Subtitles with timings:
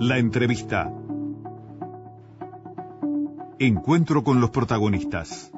[0.00, 0.90] La entrevista.
[3.58, 5.50] Encuentro con los protagonistas.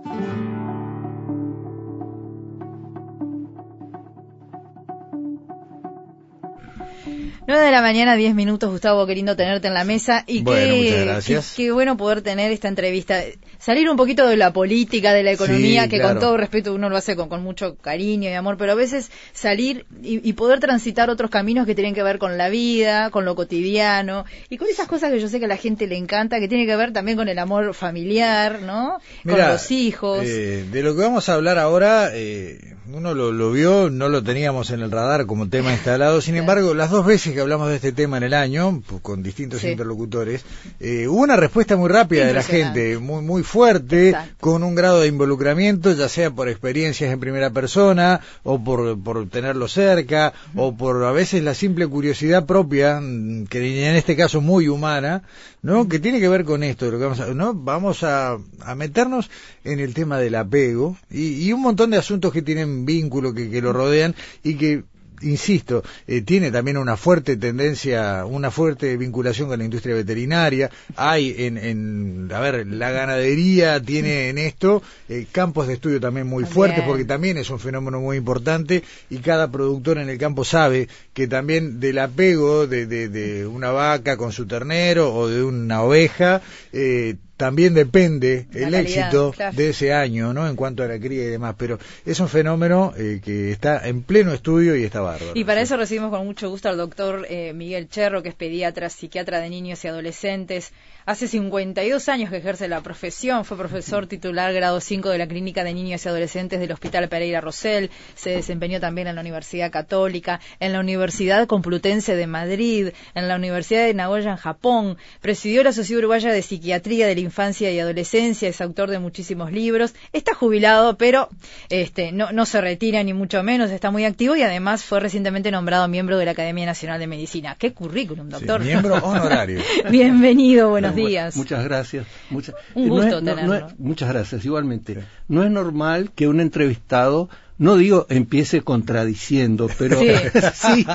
[7.47, 10.25] 9 de la mañana, 10 minutos, Gustavo, queriendo tenerte en la mesa.
[10.27, 11.55] Y bueno, qué, muchas gracias.
[11.55, 13.21] Qué, qué, bueno poder tener esta entrevista.
[13.65, 16.15] Salir un poquito de la política, de la economía, Sí, que claro.
[16.15, 19.11] con todo respeto uno lo hace con, con mucho cariño y amor, pero a veces
[19.33, 23.25] salir y, y poder transitar otros caminos que tienen que ver con la vida, con
[23.25, 26.41] lo cotidiano y con esas cosas que yo sé que a la gente le encanta,
[26.41, 28.99] que tiene que ver también con el amor familiar, ¿no?
[29.23, 30.25] con los hijos.
[30.27, 34.23] eh, de lo que vamos a hablar ahora, eh, uno lo, lo vio, no lo
[34.23, 36.21] teníamos en el radar como tema instalado.
[36.21, 39.23] Sin embargo, las dos veces que hablamos de este tema en el año, pues, con
[39.23, 39.69] distintos Sí.
[39.69, 40.45] interlocutores,
[40.81, 44.35] eh, hubo una respuesta muy rápida de la gente, muy, muy fuerte, Exacto.
[44.41, 49.29] con un grado de involucramiento, ya sea por experiencias en primera persona, o por, por
[49.29, 54.41] tenerlo cerca, o por a veces la simple curiosidad propia, mm, que en este caso
[54.41, 55.23] muy humana,
[55.63, 55.89] ¿no?
[55.89, 57.55] Que tiene que ver con esto, lo que vamos a, ¿no?
[57.55, 59.31] Vamos a, a meternos
[59.65, 63.51] en el tema del apego y, y un montón de asuntos que tienen vínculo, que,
[63.51, 64.85] que lo rodean y que
[65.23, 70.71] insisto, eh, tiene también una fuerte tendencia, una fuerte vinculación con la industria veterinaria.
[70.97, 76.27] Hay en, en a ver, la ganadería tiene en esto eh, campos de estudio también
[76.27, 76.55] muy También.
[76.55, 80.89] fuertes porque también es un fenómeno muy importante y cada productor en el campo sabe
[81.13, 85.83] que también del apego de, de, de una vaca con su ternero o de una
[85.83, 89.57] oveja, eh, también depende La el calidad, éxito claro.
[89.57, 90.47] de ese año, ¿no?
[90.47, 91.77] En cuanto a la cría y demás, pero
[92.07, 95.33] es un fenómeno eh, que está en pleno estudio y está bárbaro.
[95.35, 98.89] Y para eso recibimos con mucho gusto al doctor eh, Miguel Cherro, que es pediatra,
[98.89, 100.71] psiquiatra de niños y adolescentes.
[101.05, 105.65] Hace 52 años que ejerce la profesión, fue profesor titular grado 5 de la Clínica
[105.65, 110.39] de Niños y Adolescentes del Hospital Pereira Rosell, se desempeñó también en la Universidad Católica,
[110.61, 115.73] en la Universidad Complutense de Madrid, en la Universidad de Nagoya en Japón, presidió la
[115.73, 120.35] Sociedad Uruguaya de Psiquiatría de la Infancia y Adolescencia, es autor de muchísimos libros, está
[120.35, 121.29] jubilado, pero
[121.69, 125.51] este, no, no se retira ni mucho menos, está muy activo y además fue recientemente
[125.51, 127.57] nombrado miembro de la Academia Nacional de Medicina.
[127.59, 128.61] ¡Qué currículum, Sí, doctor!
[128.61, 129.61] miembro honorario.
[129.91, 131.37] Bienvenido, buenos Bueno, días.
[131.37, 132.07] Muchas gracias.
[132.31, 133.67] Muchas, Un eh, no gusto es- no- no tenerlo.
[133.69, 134.99] es- muchas gracias, igualmente.
[135.29, 140.07] No es normal que un entrevistado, no digo empiece contradiciendo, pero Sí.
[140.55, 140.87] sí,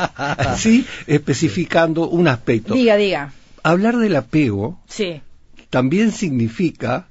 [0.58, 2.74] sí especificando un aspecto.
[2.74, 3.34] Diga, diga.
[3.64, 5.22] Hablar del apego Sí,
[5.70, 7.08] también significa,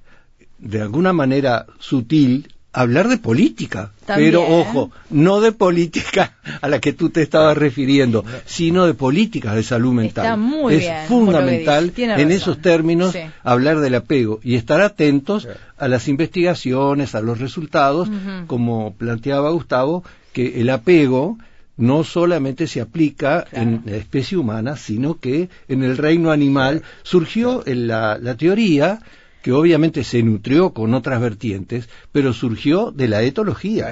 [0.59, 3.93] de alguna manera sutil, hablar de política.
[4.05, 4.31] También.
[4.31, 9.55] Pero ojo, no de política a la que tú te estabas refiriendo, sino de políticas
[9.55, 10.25] de salud mental.
[10.25, 12.31] Está muy es bien, fundamental en razón.
[12.33, 13.21] esos términos Sí.
[13.43, 15.49] hablar del apego y estar atentos
[15.79, 18.09] a las investigaciones, a los resultados,
[18.47, 21.39] como planteaba Gustavo, que el apego
[21.79, 23.63] no solamente se aplica Claro.
[23.69, 29.01] en la especie humana, sino que en el reino animal surgió en la, la teoría
[29.47, 33.87] que obviamente se nutrió con otras vertientes, pero surgió de la etología.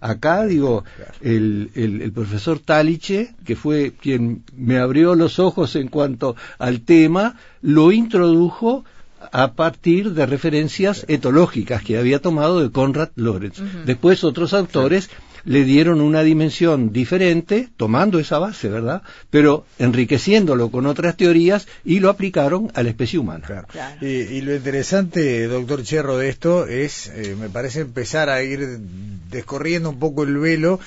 [0.00, 1.12] Acá, digo, Claro.
[1.20, 6.80] el, el- el profesor Taliche, que fue quien me abrió los ojos en cuanto al
[6.80, 8.84] tema, lo introdujo
[9.30, 13.60] a partir de referencias etológicas que había tomado de Conrad Lorenz.
[13.84, 15.08] Después otros autores
[15.46, 19.02] le dieron una dimensión diferente, tomando esa base, ¿verdad?
[19.30, 23.46] Pero enriqueciéndolo con otras teorías y lo aplicaron a la especie humana.
[23.46, 23.68] Claro.
[23.70, 24.04] Claro.
[24.04, 28.78] Y, y lo interesante, doctor Cherro, de esto es, eh, me parece, empezar a ir
[29.30, 30.80] descorriendo un poco el velo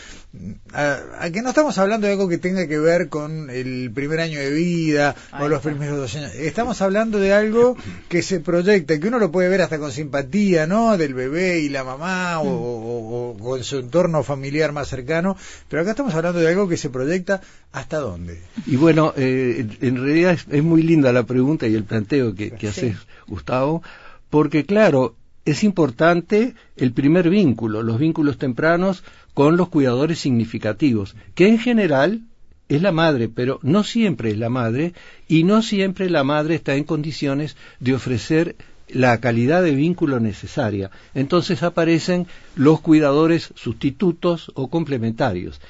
[0.74, 4.20] a, a que no estamos hablando de algo que tenga que ver con el primer
[4.20, 5.70] año de vida Ahí o los está.
[5.72, 6.34] primeros dos años.
[6.36, 7.76] Estamos hablando de algo
[8.10, 10.98] que se proyecta, que uno lo puede ver hasta con simpatía, ¿no?
[10.98, 15.36] Del bebé y la mamá o, o- o con su entorno familiar más cercano.
[15.68, 17.42] Pero acá estamos hablando de algo que se proyecta
[17.72, 18.40] hasta dónde.
[18.68, 22.52] Y bueno, eh, en realidad es, es muy linda la pregunta y el planteo que,
[22.52, 22.88] que Sí.
[22.88, 22.98] haces,
[23.28, 23.82] Gustavo,
[24.30, 25.16] porque claro,
[25.50, 32.22] es importante el primer vínculo, los vínculos tempranos con los cuidadores significativos, que en general
[32.68, 34.94] es la madre, pero no siempre es la madre
[35.28, 38.56] y no siempre la madre está en condiciones de ofrecer
[38.90, 40.92] la calidad de vínculo necesaria.
[41.14, 45.62] Entonces aparecen los cuidadores sustitutos o complementarios.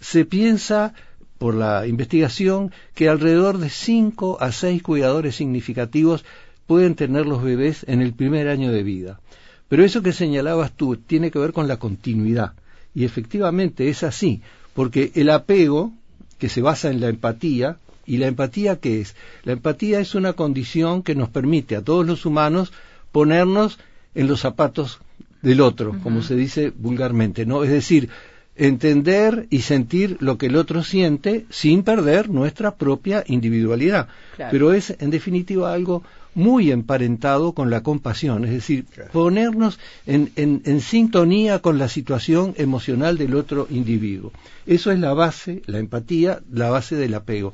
[0.00, 0.94] Se piensa
[1.38, 6.24] por la investigación que alrededor de 5 a 6 cuidadores significativos
[6.72, 9.20] pueden tener los bebés en el primer año de vida.
[9.68, 12.54] Pero eso que señalabas tú tiene que ver con la continuidad.
[12.94, 14.40] Y efectivamente es así,
[14.72, 15.92] porque el apego,
[16.38, 17.76] que se basa en la empatía,
[18.06, 19.16] ¿y la empatía qué es?
[19.44, 22.72] La empatía es una condición que nos permite a todos los humanos
[23.12, 23.78] ponernos
[24.14, 24.98] en los zapatos
[25.42, 27.64] del otro, como se dice vulgarmente, ¿no?
[27.64, 28.08] Es decir,
[28.56, 34.08] entender y sentir lo que el otro siente sin perder nuestra propia individualidad.
[34.36, 34.50] Claro.
[34.50, 36.02] Pero es, en definitiva, algo
[36.34, 42.54] muy emparentado con la compasión, es decir, ponernos en, en- en sintonía con la situación
[42.56, 44.32] emocional del otro individuo.
[44.66, 47.52] Eso es la base, la empatía, la base del apego.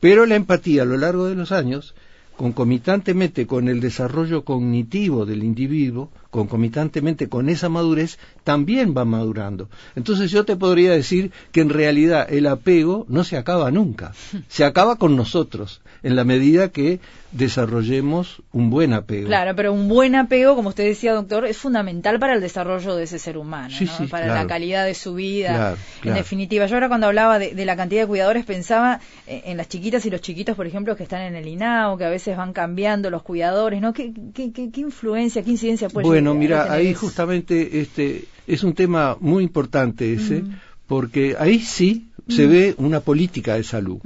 [0.00, 1.94] Pero la empatía a lo largo de los años,
[2.36, 9.68] concomitantemente con el desarrollo cognitivo del individuo, concomitantemente con esa madurez, también va madurando.
[9.96, 14.12] Entonces yo te podría decir que en realidad el apego no se acaba nunca,
[14.48, 17.00] se acaba con nosotros, en la medida que
[17.32, 19.26] desarrollemos un buen apego.
[19.28, 23.04] Claro, pero un buen apego, como usted decía, doctor, es fundamental para el desarrollo de
[23.04, 23.96] ese ser humano, Sí, ¿no?
[23.96, 24.42] sí, para claro.
[24.42, 25.54] la calidad de su vida.
[25.54, 29.42] Claro, En definitiva, yo ahora cuando hablaba de, de la cantidad de cuidadores pensaba eh,
[29.46, 32.10] en las chiquitas y los chiquitos, por ejemplo, que están en el INAO, que a
[32.10, 33.92] veces van cambiando los cuidadores, ¿no?
[33.92, 38.62] ¿Qué, qué, qué- qué influencia, qué incidencia puede Bueno, a mira, ahí justamente este es
[38.62, 40.42] un tema muy importante ese,
[40.86, 43.98] porque ahí sí se ve una política de salud.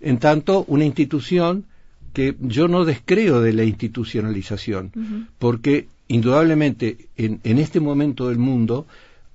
[0.00, 1.64] En tanto, una institución
[2.12, 4.92] que yo no descreo de la institucionalización,
[5.38, 8.86] porque indudablemente en, en este momento del mundo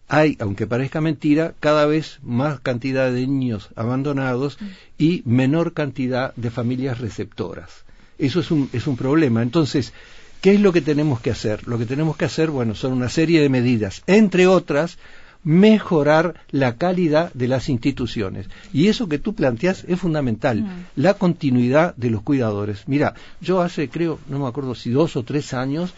[0.07, 4.57] hay, aunque parezca mentira, cada vez más cantidad de niños abandonados
[4.97, 7.83] y menor cantidad de familias receptoras.
[8.17, 9.41] Eso es un, es un problema.
[9.41, 9.93] Entonces,
[10.41, 11.67] ¿qué es lo que tenemos que hacer?
[11.67, 14.97] Lo que tenemos que hacer, bueno, son una serie de medidas, entre otras,
[15.43, 18.47] mejorar la calidad de las instituciones.
[18.73, 20.67] Y eso que tú planteas es fundamental, Mm.
[20.95, 22.83] la continuidad de los cuidadores.
[22.87, 25.93] Mira, yo hace, creo, no me acuerdo si dos o tres años,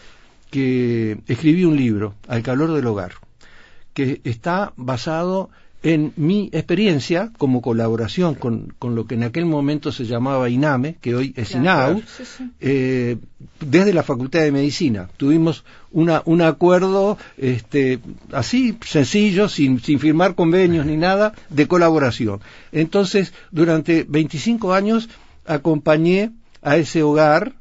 [0.50, 3.12] que escribí un libro, Al calor del hogar,
[3.94, 5.50] que está basado
[5.82, 10.96] en mi experiencia como colaboración con, con lo que en aquel momento se llamaba INAME,
[11.00, 11.92] que hoy es Claro.
[11.92, 12.50] INAU, Sí, sí.
[12.60, 13.16] eh,
[13.60, 15.08] desde la Facultad de Medicina.
[15.16, 17.98] Tuvimos una, un acuerdo este,
[18.32, 22.40] así, sencillo, sin, sin firmar convenios ni nada, de colaboración.
[22.72, 25.08] Entonces, durante 25 años
[25.46, 26.30] acompañé
[26.62, 27.54] a ese hogar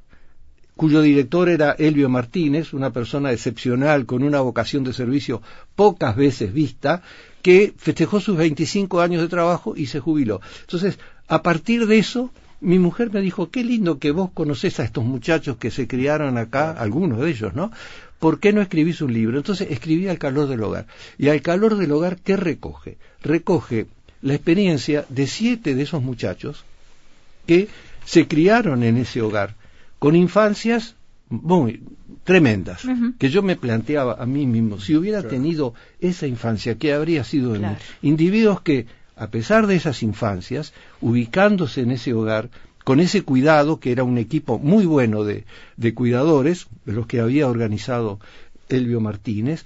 [0.75, 5.41] cuyo director era Elvio Martínez, una persona excepcional con una vocación de servicio
[5.75, 7.01] pocas veces vista,
[7.41, 10.41] que festejó sus 25 años de trabajo y se jubiló.
[10.61, 12.31] Entonces, a partir de eso,
[12.61, 16.37] mi mujer me dijo, qué lindo que vos conocés a estos muchachos que se criaron
[16.37, 17.71] acá, algunos de ellos, ¿no?
[18.19, 19.37] ¿Por qué no escribís un libro?
[19.37, 20.87] Entonces escribí Al calor del hogar.
[21.17, 22.97] Y al calor del hogar, ¿qué recoge?
[23.21, 23.87] Recoge
[24.21, 26.65] la experiencia de siete de esos muchachos
[27.47, 27.69] que
[28.05, 29.55] se criaron en ese hogar,
[29.97, 30.95] con infancias
[31.29, 31.81] muy
[32.29, 32.83] tremendas,
[33.17, 37.53] que yo me planteaba a mí mismo, si hubiera tenido esa infancia, ¿qué habría sido
[37.53, 37.73] de mí?
[38.03, 38.85] Individuos que,
[39.15, 40.71] a pesar de esas infancias,
[41.01, 42.51] ubicándose en ese hogar,
[42.83, 45.45] con ese cuidado, que era un equipo muy bueno de,
[45.75, 48.19] de cuidadores, de los que había organizado
[48.69, 49.65] Elvio Martínez,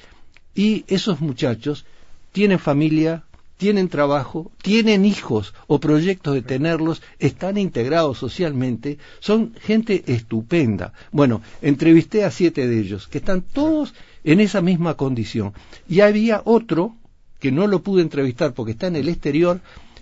[0.55, 1.85] y esos muchachos
[2.31, 3.23] tienen familia,
[3.63, 10.91] tienen trabajo, tienen hijos o proyectos de tenerlos, están integrados socialmente, son gente estupenda.
[11.13, 13.93] Bueno, entrevisté a siete de ellos, que están todos
[14.25, 15.53] en esa misma condición.
[15.87, 16.97] Y había otro,
[17.39, 19.61] que no lo pude entrevistar porque está en el exterior,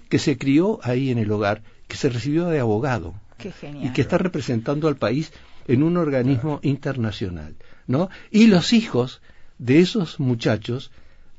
[0.09, 3.85] que se crió ahí en el hogar, que se recibió de abogado Qué genial.
[3.85, 5.31] y que está representando al país
[5.67, 7.53] en un organismo internacional,
[7.85, 8.09] ¿no?
[8.31, 9.21] Y los hijos
[9.59, 10.89] de esos muchachos,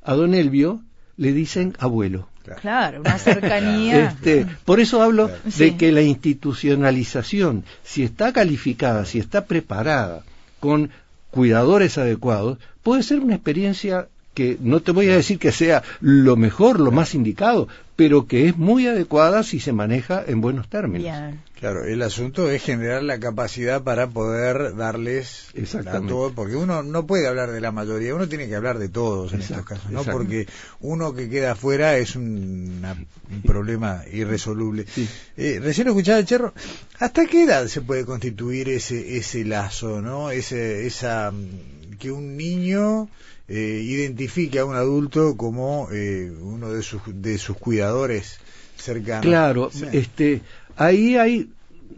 [0.02, 0.84] a don Elvio
[1.22, 2.28] le dicen abuelo.
[2.60, 4.08] Claro, una cercanía.
[4.10, 5.76] Este, por eso hablo de Sí.
[5.76, 10.24] que la institucionalización, si está calificada, si está preparada
[10.60, 10.90] con
[11.30, 16.36] cuidadores adecuados, puede ser una experiencia que no te voy a decir que sea lo
[16.36, 21.02] mejor, lo más indicado, pero que es muy adecuada si se maneja en buenos términos.
[21.04, 21.40] Bien.
[21.60, 25.46] Claro, el asunto es generar la capacidad para poder darles
[25.86, 28.88] a todos, porque uno no puede hablar de la mayoría, uno tiene que hablar de
[28.88, 30.02] todos en Exacto, estos casos, ¿no?
[30.12, 30.48] Porque
[30.80, 32.94] uno que queda afuera es un, una-
[33.30, 34.86] un problema irresoluble.
[34.92, 35.08] Sí.
[35.36, 36.52] Eh, recién escuchaba el Cherro,
[36.98, 40.32] ¿hasta qué edad se puede constituir ese ese lazo, no?
[40.32, 43.08] Ese esa mm, que un niño
[43.54, 48.38] eh, identifique a un adulto como eh, uno de sus de sus cuidadores
[48.78, 49.26] cercanos.
[49.26, 49.84] Claro, Sí.
[49.92, 50.40] este,
[50.76, 51.50] ahí hay,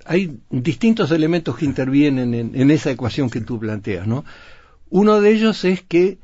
[0.05, 4.25] hay distintos elementos que intervienen en, en esa ecuación que tú planteas, ¿no?
[4.91, 6.19] Uno de ellos es que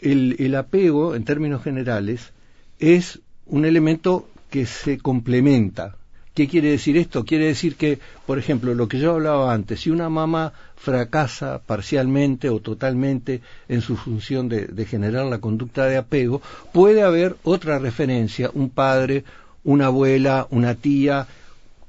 [0.00, 2.32] el, el apego, en términos generales,
[2.78, 5.96] es un elemento que se complementa.
[6.34, 7.24] ¿Qué quiere decir esto?
[7.24, 12.48] Quiere decir que, por ejemplo, lo que yo hablaba antes, si una mamá fracasa parcialmente
[12.48, 17.78] o totalmente en su función de, de generar la conducta de apego, puede haber otra
[17.78, 19.22] referencia, un padre,
[19.62, 21.28] una abuela, una tía,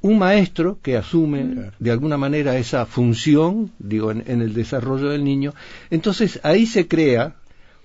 [0.01, 5.23] un maestro que asume de alguna manera esa función, digo, en, en el desarrollo del
[5.23, 5.55] niño.
[5.89, 7.33] Entonces ahí se crea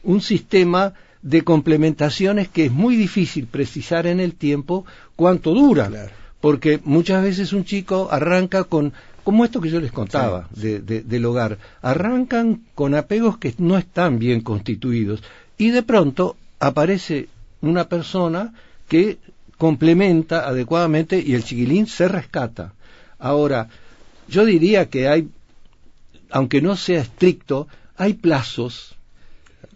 [0.02, 4.84] un sistema de complementaciones que es muy difícil precisar en el tiempo
[5.16, 5.90] cuánto dura.
[6.40, 8.92] Porque muchas veces un chico arranca con,
[9.24, 14.18] como esto que yo les contaba de, del hogar, arrancan con apegos que no están
[14.18, 15.22] bien constituidos
[15.58, 17.28] y de pronto aparece
[17.60, 18.54] una persona
[18.88, 19.18] que
[19.58, 22.72] complementa adecuadamente y el chiquilín se rescata.
[23.18, 23.68] Ahora,
[24.26, 25.28] yo diría que hay,
[26.30, 28.96] aunque no sea estricto, hay plazos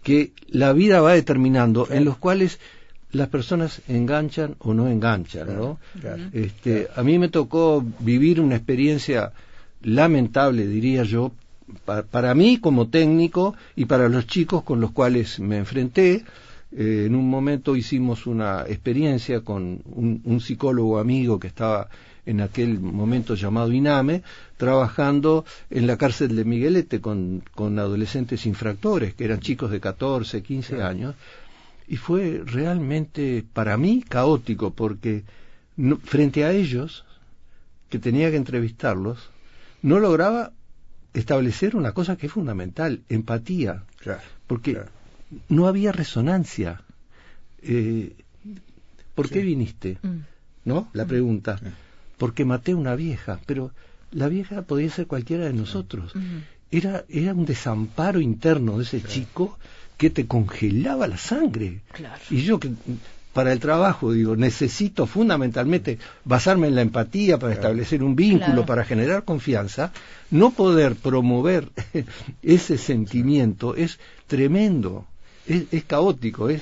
[0.01, 2.59] que la vida va determinando en los cuales
[3.11, 5.79] las personas enganchan o no enganchan, ¿no?
[6.33, 9.31] este, A mí me tocó vivir una experiencia
[9.81, 11.31] lamentable, diría yo,
[11.83, 16.23] para, mí como técnico y para los chicos con los cuales me enfrenté.
[16.71, 21.87] Eh, en un momento hicimos una experiencia con un, psicólogo amigo que estaba
[22.25, 24.23] en aquel momento llamado INAME,
[24.57, 30.41] trabajando en la cárcel de Miguelete con, con adolescentes infractores, que eran chicos de 14,
[30.41, 31.15] 15 años,
[31.87, 35.23] y fue realmente para mí caótico, porque
[36.03, 37.05] frente a ellos,
[37.89, 39.29] que tenía que entrevistarlos,
[39.81, 40.51] no lograba
[41.13, 43.83] establecer una cosa que es fundamental, empatía,
[44.47, 44.79] porque
[45.49, 46.81] no había resonancia.
[47.61, 48.15] Eh,
[49.13, 49.97] ¿Por qué viniste?
[50.01, 50.19] Mm.
[50.65, 50.89] ¿No?
[50.93, 51.59] La pregunta
[52.17, 53.71] porque maté a una vieja, pero
[54.11, 56.13] la vieja podía ser cualquiera de nosotros.
[56.71, 59.57] Era, era un desamparo interno de ese chico
[59.97, 61.81] que te congelaba la sangre.
[62.29, 62.71] Y yo que
[63.33, 68.85] para el trabajo, digo, necesito fundamentalmente basarme en la empatía para establecer un vínculo, para
[68.85, 69.91] generar confianza,
[70.31, 71.67] no poder promover
[72.41, 75.05] ese sentimiento es tremendo,
[75.47, 76.61] es caótico, es,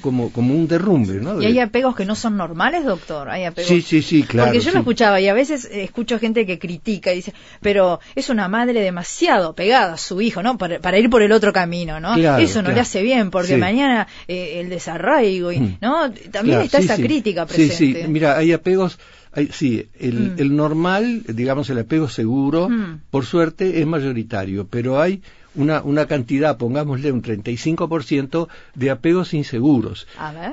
[0.00, 1.40] como, como un derrumbe, ¿no?
[1.40, 3.28] Y hay apegos que no son normales, doctor.
[3.28, 3.68] Hay apegos...
[3.68, 4.48] Sí, sí, sí, claro.
[4.48, 8.30] Porque yo lo escuchaba y a veces escucho gente que critica y dice, pero es
[8.30, 10.58] una madre demasiado pegada a su hijo, ¿no?
[10.58, 12.16] Para, ir por el otro camino, ¿no?
[12.38, 15.78] Eso no le hace bien porque mañana eh, el desarraigo, y, mm.
[15.80, 16.12] ¿no?
[16.30, 17.74] También está esa crítica presente.
[17.74, 18.98] Sí, sí, mira, hay apegos.
[19.32, 20.34] Hay, sí, el, mm.
[20.38, 23.02] el, normal, digamos el apego seguro, mm.
[23.10, 25.22] por suerte es mayoritario, pero hay
[25.54, 30.06] una, una cantidad, pongámosle un 35% de apegos inseguros,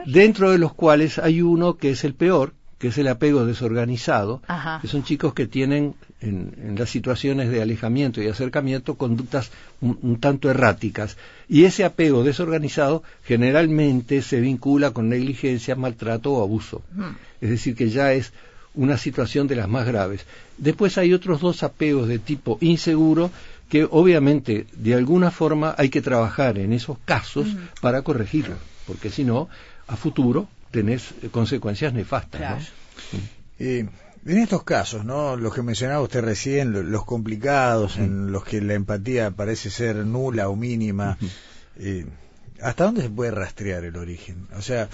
[0.05, 4.41] dentro de los cuales hay uno que es el peor, que es el apego desorganizado,
[4.81, 9.51] que son chicos que tienen en, las situaciones de alejamiento y acercamiento conductas
[9.81, 11.17] un, tanto erráticas.
[11.47, 16.83] Y ese apego desorganizado generalmente se vincula con negligencia, maltrato o abuso.
[17.41, 18.31] Es decir, que ya es
[18.75, 20.25] una situación de las más graves.
[20.59, 23.31] Después hay otros dos apegos de tipo inseguro
[23.69, 27.47] que obviamente de alguna forma hay que trabajar en esos casos
[27.81, 28.55] para corregirlo,
[28.86, 29.50] porque si no,
[29.88, 32.71] a futuro tenés consecuencias nefastas.
[33.59, 33.89] en
[34.25, 35.36] estos casos, ¿no?
[35.36, 40.50] Los que mencionaba usted recién, los complicados, en los que la empatía parece ser nula
[40.50, 41.17] o mínima,
[41.77, 42.05] eh,
[42.62, 44.47] ¿hasta dónde se puede rastrear el origen?
[44.57, 44.89] O sea,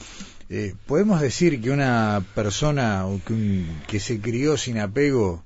[0.50, 5.44] eh, ¿podemos decir que una persona que, que se crió sin apego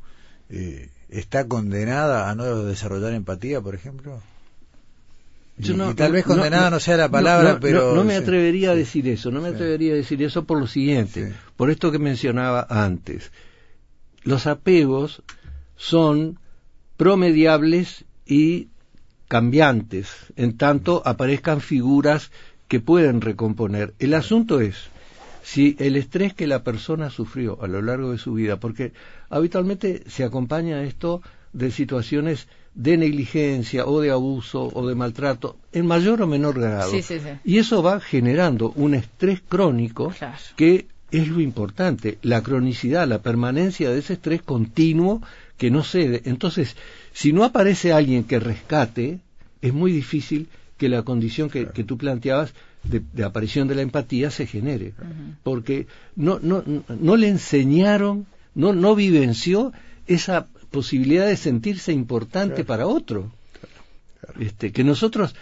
[0.49, 4.21] eh, está condenada a no desarrollar empatía, por ejemplo?
[5.59, 7.95] y, tal vez condenada no, sea la palabra, pero...
[7.95, 11.33] No, me atrevería a decir eso, no me atrevería a decir eso por lo siguiente,
[11.55, 13.31] por esto que mencionaba antes.
[14.23, 15.23] Los apegos
[15.75, 16.39] son
[16.95, 18.67] promediables y
[19.27, 22.31] cambiantes, en tanto aparezcan figuras
[22.67, 23.93] que pueden recomponer.
[23.99, 24.75] El asunto es,
[25.47, 28.91] si el estrés que la persona sufrió a lo largo de su vida, porque
[29.29, 31.21] habitualmente se acompaña esto
[31.53, 36.91] de situaciones de negligencia o de abuso o de maltrato en mayor o menor grado.
[37.45, 40.13] Y eso va generando un estrés crónico
[40.57, 45.21] que es lo importante, la cronicidad, la permanencia de ese estrés continuo
[45.55, 46.23] que no cede.
[46.25, 46.75] Entonces,
[47.13, 49.19] si no aparece alguien que rescate,
[49.61, 52.53] es muy difícil que la condición que, que tú planteabas
[52.89, 54.93] de, aparición de la empatía se genere,
[55.43, 58.25] porque no, no, no le enseñaron,
[58.55, 59.73] no, no vivenció
[60.07, 63.31] esa posibilidad de sentirse importante para otro.
[64.39, 65.35] Este, que nosotros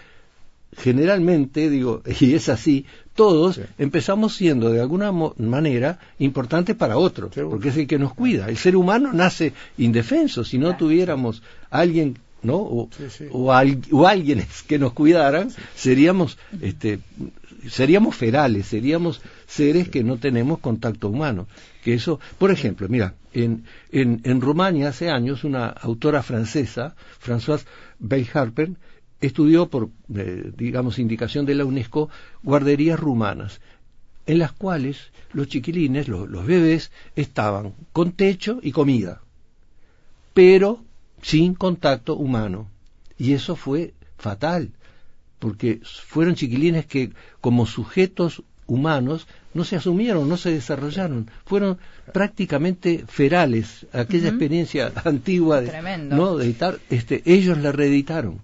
[0.78, 2.86] generalmente, digo, y es así,
[3.16, 8.50] todos empezamos siendo de alguna manera importantes para otro, porque es el que nos cuida.
[8.50, 12.58] El ser humano nace indefenso, si no tuviéramos alguien ¿no?
[12.58, 12.90] O,
[13.32, 13.52] o,
[14.08, 17.00] alguien que nos cuidaran, seríamos, este,
[17.70, 21.48] seríamos ferales, seríamos seres que no tenemos contacto humano.
[21.84, 27.66] Que eso, por ejemplo, mira, en, en, en Rumania hace años una autora francesa, Françoise
[28.00, 28.72] Bellharper,
[29.22, 32.10] estudió por, eh, digamos, indicación de la UNESCO,
[32.44, 33.62] guarderías rumanas,
[34.26, 39.22] en las cuales los chiquilines, los bebés, estaban con techo y comida,
[40.34, 40.84] pero
[41.26, 42.70] sin contacto humano.
[43.18, 44.70] Y eso fue fatal,
[45.40, 51.80] porque fueron chiquilines que como sujetos humanos no se asumieron, no se desarrollaron, fueron
[52.14, 56.38] prácticamente ferales, aquella experiencia antigua de, ¿no?
[56.38, 58.42] de editar, este, ellos la reeditaron.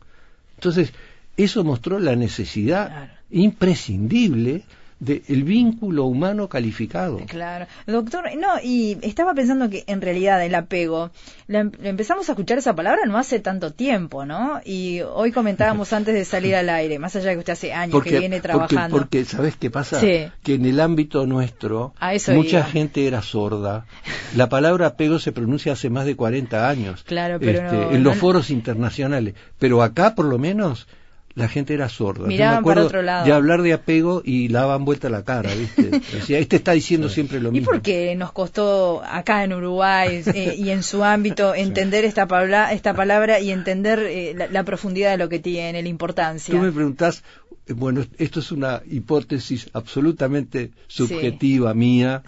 [0.56, 0.92] Entonces,
[1.38, 4.64] eso mostró la necesidad imprescindible
[5.02, 7.20] del vínculo humano calificado.
[7.26, 7.66] Claro.
[7.88, 11.10] Doctor, no, y estaba pensando que en realidad el apego,
[11.48, 14.62] em, empezamos a escuchar esa palabra no hace tanto tiempo, ¿no?
[14.64, 18.04] Y hoy comentábamos antes de salir al aire, más allá de que usted hace años
[18.04, 18.96] que viene trabajando.
[18.96, 20.00] Porque, ¿sabes qué pasa?
[20.00, 21.96] Que en el ámbito nuestro,
[22.34, 23.88] mucha gente era sorda.
[24.36, 27.04] La palabra apego se pronuncia hace más de 40 años.
[27.04, 29.34] Claro, pero este, en los foros internacionales.
[29.58, 30.88] Pero acá, por lo menos,
[31.34, 32.28] la gente era sorda.
[32.28, 33.26] Miraban me acuerdo otro lado.
[33.26, 35.84] de hablar de apego y la daban vuelta la cara, ¿viste?
[36.14, 37.72] Decía, este está diciendo siempre lo mismo.
[37.72, 42.28] ¿Y por qué nos costó acá en Uruguay eh, y en su ámbito entender esta,
[42.28, 46.54] palabra, esta palabra y entender eh, la, profundidad de lo que tiene, la importancia?
[46.54, 47.24] Tú me preguntás,
[47.68, 52.24] eh, bueno, esto es una hipótesis absolutamente subjetiva mía,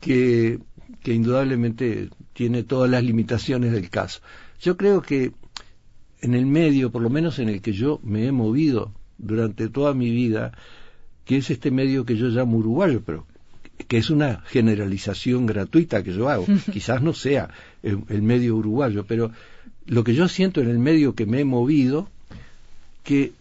[0.00, 0.60] Que,
[1.02, 4.20] que indudablemente tiene todas las limitaciones del caso.
[4.60, 5.32] Yo creo que
[6.20, 9.94] en el medio, por lo menos en el que yo me he movido durante toda
[9.94, 10.52] mi vida,
[11.24, 13.26] que es este medio que yo llamo uruguayo, pero
[13.86, 16.46] que es una generalización gratuita que yo hago.
[16.72, 17.50] Quizás no sea
[17.82, 19.30] el, medio uruguayo, pero
[19.86, 22.08] lo que yo siento en el medio que me he movido,
[23.04, 23.32] que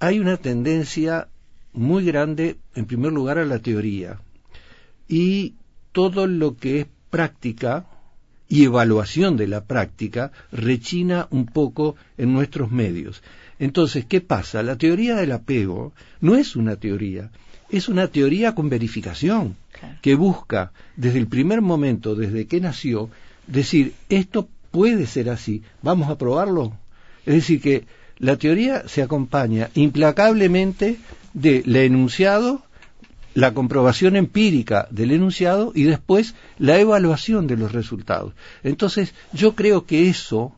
[0.00, 1.28] hay una tendencia
[1.72, 4.20] muy grande, en primer lugar, a la teoría.
[5.06, 5.54] Y
[5.92, 7.86] todo lo que es práctica,
[8.48, 13.22] y evaluación de la práctica rechina un poco en nuestros medios.
[13.58, 14.62] Entonces, ¿qué pasa?
[14.62, 17.30] La teoría del apego no es una teoría,
[17.70, 19.56] es una teoría con verificación,
[20.00, 23.10] que busca desde el primer momento, desde que nació,
[23.46, 26.72] decir, esto puede ser así, vamos a probarlo.
[27.26, 27.84] Es decir, que
[28.18, 30.96] la teoría se acompaña implacablemente
[31.34, 32.62] del enunciado
[33.38, 38.34] la comprobación empírica del enunciado y después la evaluación de los resultados.
[38.64, 40.56] Entonces, yo creo que eso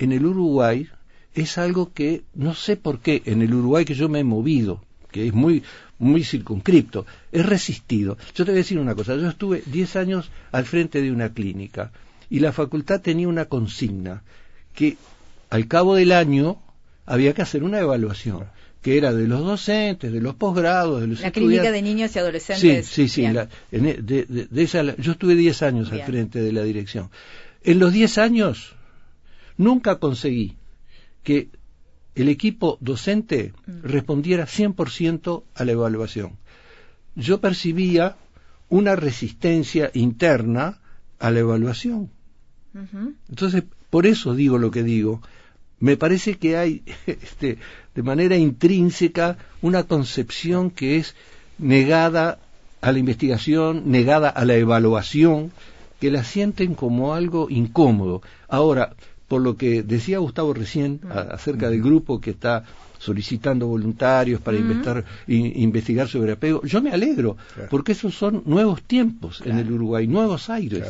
[0.00, 0.88] en el Uruguay
[1.34, 4.82] es algo que no sé por qué en el Uruguay que yo me he movido,
[5.12, 5.62] que es muy
[6.00, 8.18] muy circunscripto, es resistido.
[8.34, 11.32] Yo te voy a decir una cosa, yo estuve 10 años al frente de una
[11.32, 11.92] clínica
[12.28, 14.24] y la facultad tenía una consigna
[14.74, 14.96] que
[15.48, 16.58] al cabo del año
[17.06, 18.46] había que hacer una evaluación
[18.86, 22.20] que era de los docentes, de los posgrados, de los La clínica de niños y
[22.20, 22.86] adolescentes.
[22.86, 23.36] Sí, sí, sí.
[23.72, 27.10] E, de, esa, yo estuve 10 años al frente de la dirección.
[27.64, 28.76] En los 10 años
[29.56, 30.54] nunca conseguí
[31.24, 31.48] que
[32.14, 33.82] el equipo docente mm.
[33.82, 36.36] respondiera 100% a la evaluación.
[37.16, 38.16] Yo percibía
[38.68, 40.78] una resistencia interna
[41.18, 42.12] a la evaluación.
[43.28, 45.22] Entonces, por eso digo lo que digo,
[45.80, 47.58] me parece que hay este,
[47.96, 51.14] de manera intrínseca una concepción que es
[51.58, 52.38] negada
[52.82, 55.50] a la investigación, negada a la evaluación,
[55.98, 58.20] que la sienten como algo incómodo.
[58.48, 58.94] Ahora,
[59.28, 62.64] por lo que decía Gustavo recién acerca del grupo que está
[62.98, 64.58] solicitando voluntarios para
[65.26, 67.36] investigar sobre apego, yo me alegro,
[67.70, 70.84] porque esos son nuevos tiempos en el Uruguay, nuevos aires.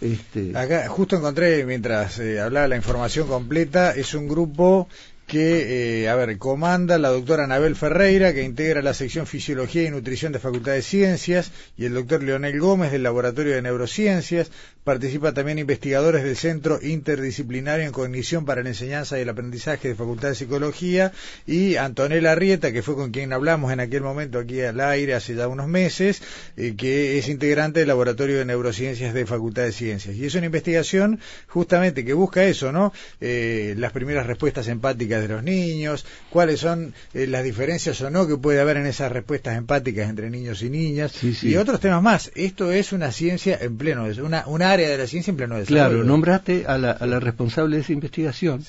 [0.00, 0.56] Este...
[0.56, 4.88] Acá justo encontré, mientras eh, hablaba la información completa, es un grupo
[5.28, 9.90] que, eh, a ver, comanda la doctora Anabel Ferreira, que integra la sección Fisiología y
[9.90, 14.50] Nutrición de Facultad de Ciencias, y el doctor Leonel Gómez del Laboratorio de Neurociencias.
[14.82, 19.94] Participa también investigadores del Centro Interdisciplinario en Cognición para la Enseñanza y el Aprendizaje de
[19.94, 21.12] Facultad de Psicología,
[21.46, 25.34] y Antonella Arrieta, que fue con quien hablamos en aquel momento aquí al aire hace
[25.34, 26.22] ya unos meses,
[26.56, 30.16] eh, que es integrante del Laboratorio de Neurociencias de Facultad de Ciencias.
[30.16, 32.94] Y es una investigación justamente que busca eso, ¿no?
[33.20, 38.26] Eh, las primeras respuestas empáticas de los niños, cuáles son eh, las diferencias o no
[38.26, 42.30] que puede haber en esas respuestas empáticas entre niños y niñas y otros temas más.
[42.34, 45.56] Esto es una ciencia en pleno, es una, un área de la ciencia en pleno
[45.56, 45.88] desarrollo.
[45.88, 48.64] Claro, nombraste a la, a la responsable de esa investigación.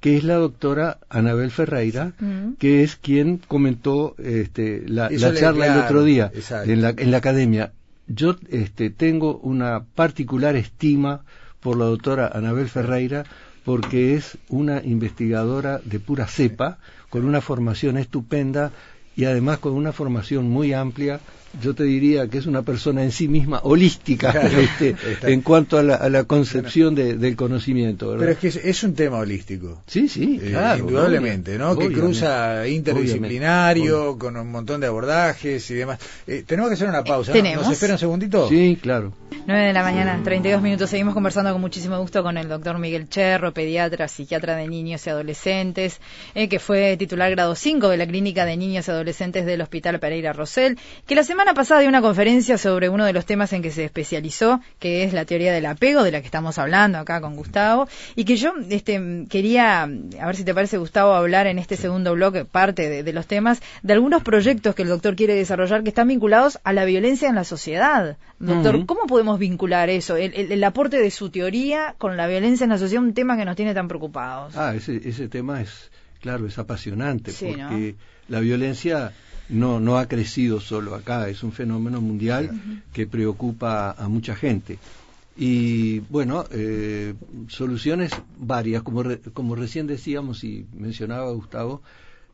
[0.00, 2.12] que es la doctora Anabel Ferreira,
[2.58, 6.30] que es quien comentó este, la, charla el otro día
[6.66, 7.72] en la, en la academia.
[8.06, 11.24] Yo este, tengo una particular estima
[11.60, 13.24] por la doctora Anabel Ferreira
[13.64, 16.78] porque es una investigadora de pura cepa,
[17.10, 18.72] con una formación estupenda
[19.16, 21.20] y además con una formación muy amplia
[21.62, 25.82] yo te diría que es una persona en sí misma holística este, en cuanto a
[25.82, 28.08] la, concepción del conocimiento.
[28.08, 28.20] ¿verdad?
[28.20, 29.82] Pero es que es, un tema holístico.
[29.86, 31.76] Sí, sí, eh, indudablemente, ¿no?
[31.76, 35.98] que cruza interdisciplinario, con un montón de abordajes y demás.
[36.26, 37.32] Eh, tenemos que hacer una pausa.
[37.32, 37.64] ¿Tenemos?
[37.64, 38.48] ¿Nos espera un segundito?
[38.48, 39.12] Sí, claro.
[39.46, 40.88] 9 de la mañana, 32 minutos.
[40.88, 45.10] Seguimos conversando con muchísimo gusto con el doctor Miguel Cherro, pediatra, psiquiatra de niños y
[45.10, 46.00] adolescentes,
[46.34, 50.00] eh, que fue titular grado 5 de la Clínica de Niños y Adolescentes del Hospital
[50.00, 53.60] Pereira Rosell, que la semana pasada dio una conferencia sobre uno de los temas en
[53.60, 57.20] que se especializó, que es la teoría del apego, de la que estamos hablando acá
[57.20, 61.58] con Gustavo, y que yo este, quería, a ver si te parece, Gustavo, hablar en
[61.58, 65.82] este segundo bloque, parte de, los temas, de algunos proyectos que el doctor quiere desarrollar
[65.82, 68.16] que están vinculados a la violencia en la sociedad.
[68.38, 72.78] Doctor, ¿cómo podemos vincular eso, el, aporte de su teoría con la violencia en la
[72.78, 74.56] sociedad, un tema que nos tiene tan preocupados?
[74.56, 77.96] Ah, ese, ese tema es, claro, es apasionante, porque
[78.28, 79.12] la violencia
[79.48, 82.50] no, no ha crecido solo acá, es un fenómeno mundial
[82.92, 84.78] que preocupa a mucha gente.
[85.36, 87.14] Y bueno, eh,
[87.48, 89.02] soluciones varias, como,
[89.32, 91.82] como recién decíamos y mencionaba Gustavo,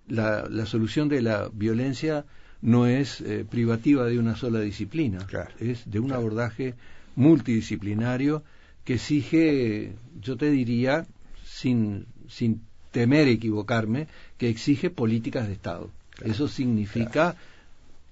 [0.08, 2.26] la, la solución de la violencia
[2.62, 5.26] no es eh, privativa de una sola disciplina,
[5.58, 6.74] es de un abordaje
[7.16, 8.42] multidisciplinario
[8.84, 11.06] que exige, yo te diría,
[11.44, 15.90] sin, sin temer equivocarme, que exige políticas de Estado.
[16.24, 17.36] Eso significa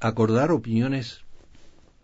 [0.00, 1.20] acordar opiniones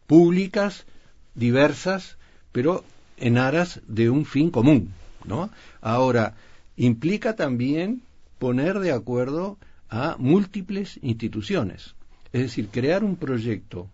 [0.06, 0.86] públicas,
[1.34, 2.16] diversas,
[2.52, 2.84] pero
[3.16, 4.92] en aras de un fin común,
[5.24, 5.50] ¿no?
[5.80, 6.34] Ahora,
[6.76, 8.02] implica también
[8.38, 11.94] poner de acuerdo a múltiples instituciones.
[12.32, 13.88] Es decir, crear un proyecto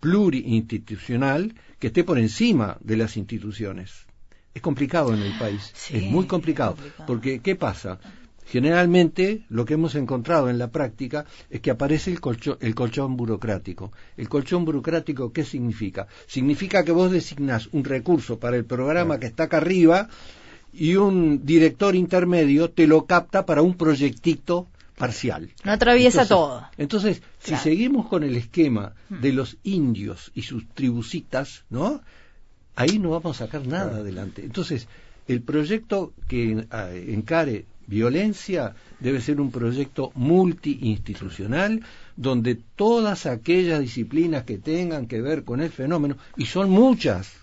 [0.00, 4.06] pluriinstitucional que esté por encima de las instituciones.
[4.54, 7.98] Es complicado en el país, es muy complicado, porque ¿qué pasa?
[8.46, 13.16] Generalmente lo que hemos encontrado en la práctica es que aparece el colchón, el colchón
[13.16, 13.92] burocrático.
[14.16, 16.06] ¿El colchón burocrático qué significa?
[16.26, 20.08] Significa que vos designás un recurso para el programa que está acá arriba
[20.72, 25.50] y un director intermedio te lo capta para un proyectito parcial.
[25.64, 26.66] No atraviesa todo.
[26.78, 29.20] Entonces, si seguimos con el esquema hmm.
[29.20, 32.00] de los indios y sus tribucitas, ¿no?
[32.76, 34.44] Ahí no vamos a sacar nada adelante.
[34.44, 34.86] Entonces,
[35.26, 41.82] el proyecto que ah, encare violencia debe ser un proyecto multiinstitucional
[42.16, 47.34] donde todas aquellas disciplinas que tengan que ver con el fenómeno, y son muchas,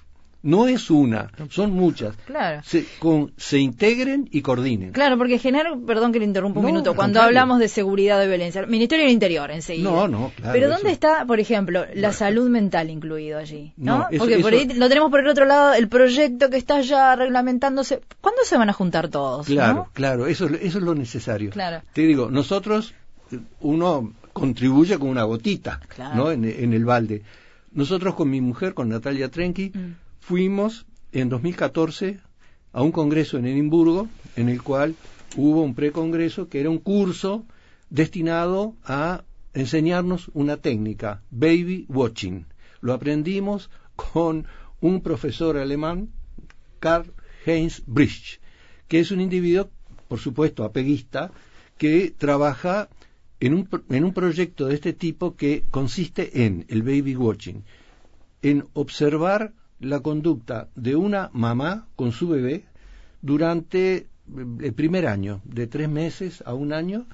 [0.44, 2.16] no es una, son muchas.
[2.26, 2.62] Claro.
[2.66, 4.92] Se, con, se integren y coordinen.
[4.92, 8.66] Claro, porque general, perdón que le interrumpa un minuto, cuando hablamos de seguridad de violencia,
[8.66, 9.90] Ministerio del Interior enseguida.
[9.90, 10.54] No, no, claro.
[10.54, 13.74] Pero ¿dónde está, por ejemplo, la salud mental incluido allí?
[13.78, 14.08] ¿no?
[14.18, 18.02] porque por ahí lo tenemos por el otro lado, el proyecto que está ya reglamentándose.
[18.20, 19.48] ¿Cuándo se van a juntar todos?
[19.48, 21.52] Claro, claro, eso, eso es lo necesario.
[21.52, 21.82] Claro.
[21.94, 22.94] Te digo, nosotros,
[23.62, 25.80] uno contribuye con una gotita,
[26.16, 26.32] ¿no?
[26.32, 27.22] En, el balde.
[27.72, 32.22] Nosotros con mi mujer, con Natalia Trenki, mm fuimos en 2014
[32.72, 34.08] a un congreso en Edimburgo
[34.38, 34.96] en el cual
[35.36, 37.46] hubo un precongreso que era un curso
[37.90, 42.46] destinado a enseñarnos una técnica, baby watching.
[42.80, 44.48] Lo aprendimos con
[44.80, 46.10] un profesor alemán,
[46.80, 47.12] Karl
[47.46, 48.40] Heinz Brich,
[48.88, 49.70] que es un individuo,
[50.08, 51.32] por supuesto, apeguista,
[51.78, 52.88] que trabaja
[53.42, 57.66] en un, en un proyecto de este tipo que consiste en el baby watching,
[58.42, 59.54] en observar
[59.84, 62.64] la conducta de una mamá con su bebé
[63.22, 64.08] durante eh,
[64.62, 67.06] el primer año, de tres meses a un año,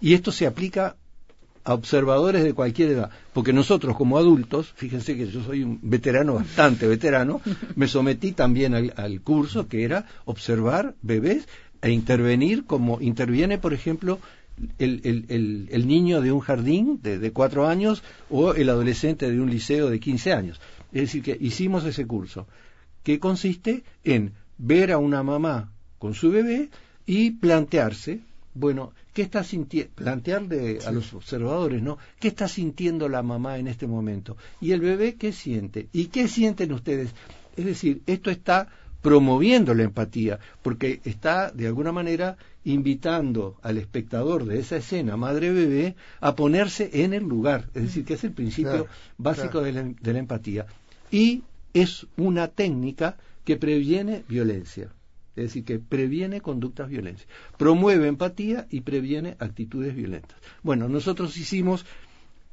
[0.00, 0.96] y esto se aplica
[1.64, 6.34] a observadores de cualquier edad, porque nosotros como adultos, fíjense que yo soy un veterano,
[6.34, 7.40] bastante veterano,
[7.74, 11.48] me sometí también al, curso que era observar bebés
[11.82, 14.20] e intervenir como interviene, por ejemplo,
[14.78, 19.90] el, niño de un jardín de, de, cuatro años o el adolescente de un liceo
[19.90, 20.60] de quince años.
[20.96, 22.46] Es decir, que hicimos ese curso,
[23.02, 26.70] que consiste en ver a una mamá con su bebé
[27.04, 28.20] y plantearse,
[28.54, 29.92] bueno, ¿qué está sintiendo?
[29.94, 31.98] Plantearle a los observadores, ¿no?
[32.18, 34.38] ¿Qué está sintiendo la mamá en este momento?
[34.58, 35.88] Y el bebé, ¿qué siente?
[35.92, 37.10] ¿Y qué sienten ustedes?
[37.58, 38.68] Es decir, esto está
[39.02, 45.94] promoviendo la empatía, porque está de alguna manera invitando al espectador de esa escena madre-bebé
[46.20, 48.86] a ponerse en el lugar, es decir, que es el principio
[49.18, 50.66] básico de, la, empatía
[51.10, 51.42] y
[51.74, 54.92] es una técnica que previene violencia.
[55.36, 57.26] Es decir, que previene conductas violentas,
[57.58, 60.38] promueve empatía y previene actitudes violentas.
[60.62, 61.84] Bueno, nosotros hicimos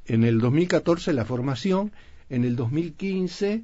[0.06, 1.92] en el 2014 la formación,
[2.28, 3.62] en el 2015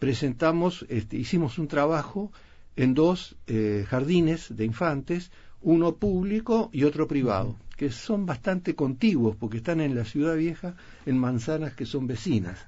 [0.00, 2.32] presentamos, este, hicimos un trabajo
[2.74, 9.36] en dos eh, jardines de infantes, uno público y otro privado, que son bastante contiguos
[9.36, 10.74] porque están en la ciudad vieja
[11.06, 12.58] en manzanas que son vecinas.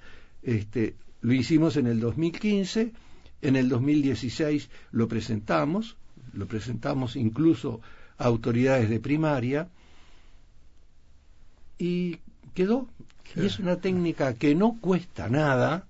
[0.44, 2.92] Este, lo hicimos en el 2015,
[3.40, 5.96] en el 2016 lo presentamos,
[6.34, 7.80] lo presentamos incluso
[8.18, 9.68] a autoridades de primaria
[11.78, 12.18] y
[12.52, 12.88] quedó.
[13.36, 15.86] Y es una técnica que no cuesta nada,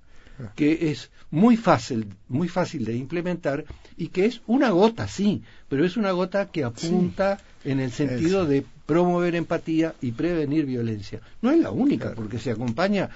[0.54, 3.64] que es muy fácil, muy fácil de implementar
[3.96, 8.46] y que es una gota, sí, pero es una gota que apunta en el sentido
[8.46, 11.20] de promover empatía y prevenir violencia.
[11.42, 13.10] No es la única, porque se acompaña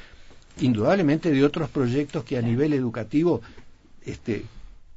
[0.60, 3.40] indudablemente de otros proyectos que a nivel educativo
[4.04, 4.44] este,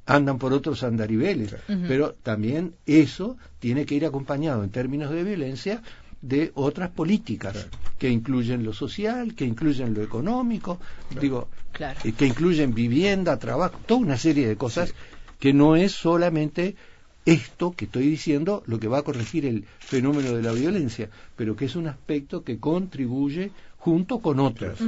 [0.06, 1.56] andan por otros andariveles,
[1.88, 5.82] pero también eso tiene que ir acompañado en términos de violencia
[6.22, 10.80] de otras políticas que incluyen lo social, que incluyen lo económico,
[11.20, 14.94] digo, eh, que incluyen vivienda, trabajo, toda una serie de cosas
[15.40, 16.76] que no es solamente
[17.26, 21.56] esto que estoy diciendo lo que va a corregir el fenómeno de la violencia, pero
[21.56, 24.80] que es un aspecto que contribuye junto con otros.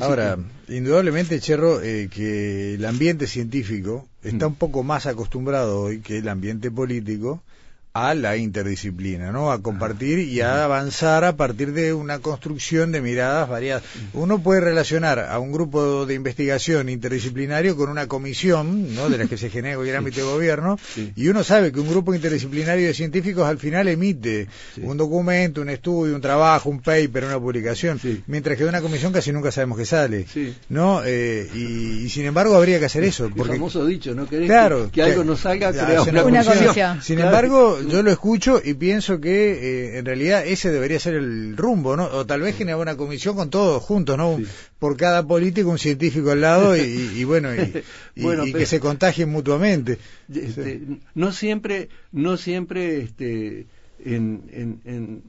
[0.00, 4.52] Ahora, indudablemente, Cherro, eh, que el ambiente científico está mm.
[4.52, 7.42] un poco más acostumbrado hoy que el ambiente político
[7.92, 9.50] a la interdisciplina, ¿no?
[9.50, 13.82] A compartir y a avanzar a partir de una construcción de miradas variadas.
[14.12, 19.08] Uno puede relacionar a un grupo de investigación interdisciplinario con una comisión, ¿no?
[19.08, 20.78] De las que se genera el ámbito de gobierno,
[21.16, 24.48] y uno sabe que un grupo interdisciplinario de científicos al final emite
[24.82, 29.12] un documento, un estudio, un trabajo, un paper, una publicación, mientras que de una comisión
[29.12, 30.26] casi nunca sabemos que sale,
[30.68, 31.02] ¿no?
[31.04, 33.30] Eh, y, sin embargo habría que hacer eso.
[33.34, 34.26] Porque, el famoso dicho, ¿no?
[34.26, 37.02] Querés claro, que, algo no salga, crea una, comisión.
[37.02, 41.56] Sin embargo, yo lo escucho y pienso que eh, en realidad ese debería ser el
[41.56, 42.04] rumbo, ¿no?
[42.06, 44.38] O tal vez generar una comisión con todos juntos, ¿no?
[44.78, 49.98] Por cada político un científico al lado y, bueno, y, que se contagien mutuamente.
[50.32, 50.82] Este,
[51.14, 53.66] no siempre, no siempre, este,
[54.04, 55.22] en, en,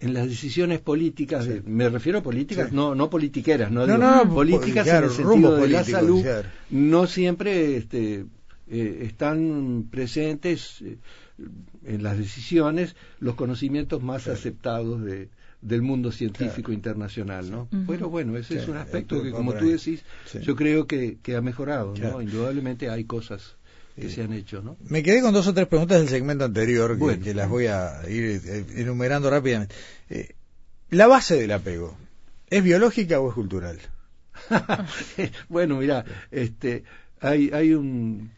[0.00, 3.86] en las decisiones políticas, me refiero a políticas, no, no politiqueras, no,
[4.32, 6.24] políticas en el sentido de la salud,
[6.70, 8.24] no siempre este,
[8.68, 10.96] eh, están presentes eh,
[11.84, 15.28] en las decisiones los conocimientos más aceptados de,
[15.64, 17.68] del mundo científico internacional, ¿no?
[17.88, 20.02] Pero bueno, ese es un aspecto que, como tú decís,
[20.42, 22.20] yo creo que, que ha mejorado, ¿no?
[22.20, 23.56] Indudablemente hay cosas
[23.96, 24.76] que se han hecho, ¿no?
[24.88, 28.40] Me quedé con dos o tres preguntas del segmento anterior que, las voy a ir
[28.44, 29.74] eh, enumerando rápidamente.
[30.10, 30.34] Eh,
[30.90, 31.96] la base del apego,
[32.50, 33.78] ¿es biológica o es cultural?
[35.48, 36.84] bueno, mira, este,
[37.20, 38.30] hay, hay un,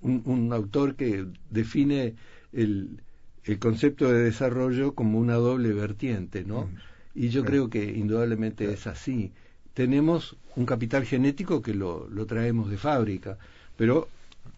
[0.00, 2.14] un autor que define
[2.52, 3.00] el,
[3.44, 6.66] el concepto de desarrollo como una doble vertiente, ¿no?
[6.66, 6.76] Mm.
[7.14, 9.32] Y yo creo que indudablemente es así.
[9.74, 13.38] Tenemos un capital genético que lo, lo traemos de fábrica,
[13.76, 14.08] pero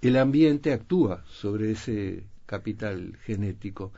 [0.00, 3.92] el ambiente actúa sobre ese capital genético.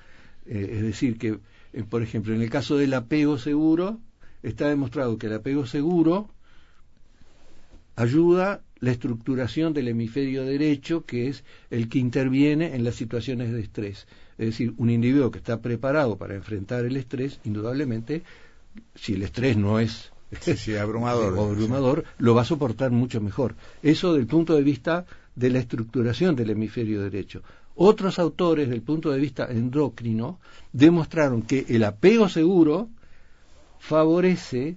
[0.46, 1.38] Eh, es decir, que,
[1.72, 3.98] eh, por ejemplo, en el caso del apego seguro,
[4.42, 6.28] está demostrado que el apego seguro
[7.96, 13.60] ayuda la estructuración del hemisferio derecho, que es el que interviene en las situaciones de
[13.60, 14.06] estrés.
[14.37, 18.22] Es decir, un individuo que está preparado para enfrentar el estrés, indudablemente,
[18.94, 20.12] si el estrés no es
[20.80, 23.54] abrumador, abrumador lo va a soportar mucho mejor.
[23.82, 27.42] Eso del punto de vista de la estructuración del hemisferio derecho.
[27.76, 30.38] Otros autores, del punto de vista endocrino,
[30.72, 32.88] demostraron que el apego seguro
[33.78, 34.76] favorece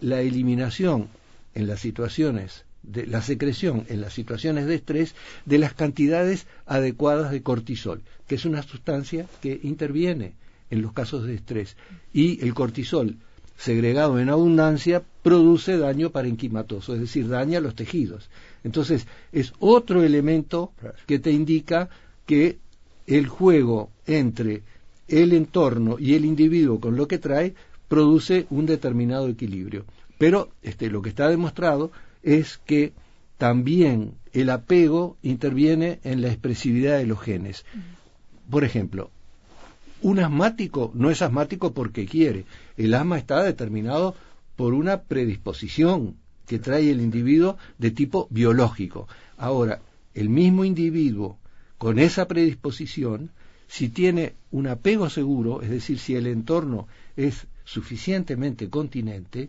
[0.00, 1.08] la eliminación
[1.54, 7.30] en las situaciones de la secreción en las situaciones de estrés de las cantidades adecuadas
[7.30, 10.34] de cortisol, que es una sustancia que interviene
[10.70, 11.76] en los casos de estrés.
[12.12, 13.16] Y el cortisol,
[13.56, 18.28] segregado en abundancia, produce daño parenquimatoso, es decir, daña los tejidos.
[18.64, 20.72] Entonces, es otro elemento
[21.06, 21.88] que te indica
[22.26, 22.58] que
[23.06, 24.62] el juego entre
[25.08, 27.54] el entorno y el individuo con lo que trae
[27.88, 29.84] produce un determinado equilibrio.
[30.18, 31.92] Pero este, lo que está demostrado
[32.24, 32.92] es que
[33.38, 37.64] también el apego interviene en la expresividad de los genes.
[38.50, 39.10] Por ejemplo,
[40.02, 42.44] un asmático no es asmático porque quiere.
[42.76, 44.14] El asma está determinado
[44.56, 49.08] por una predisposición que trae el individuo de tipo biológico.
[49.36, 49.80] Ahora,
[50.14, 51.38] el mismo individuo
[51.78, 53.30] con esa predisposición,
[53.66, 59.48] si tiene un apego seguro, es decir, si el entorno es suficientemente continente,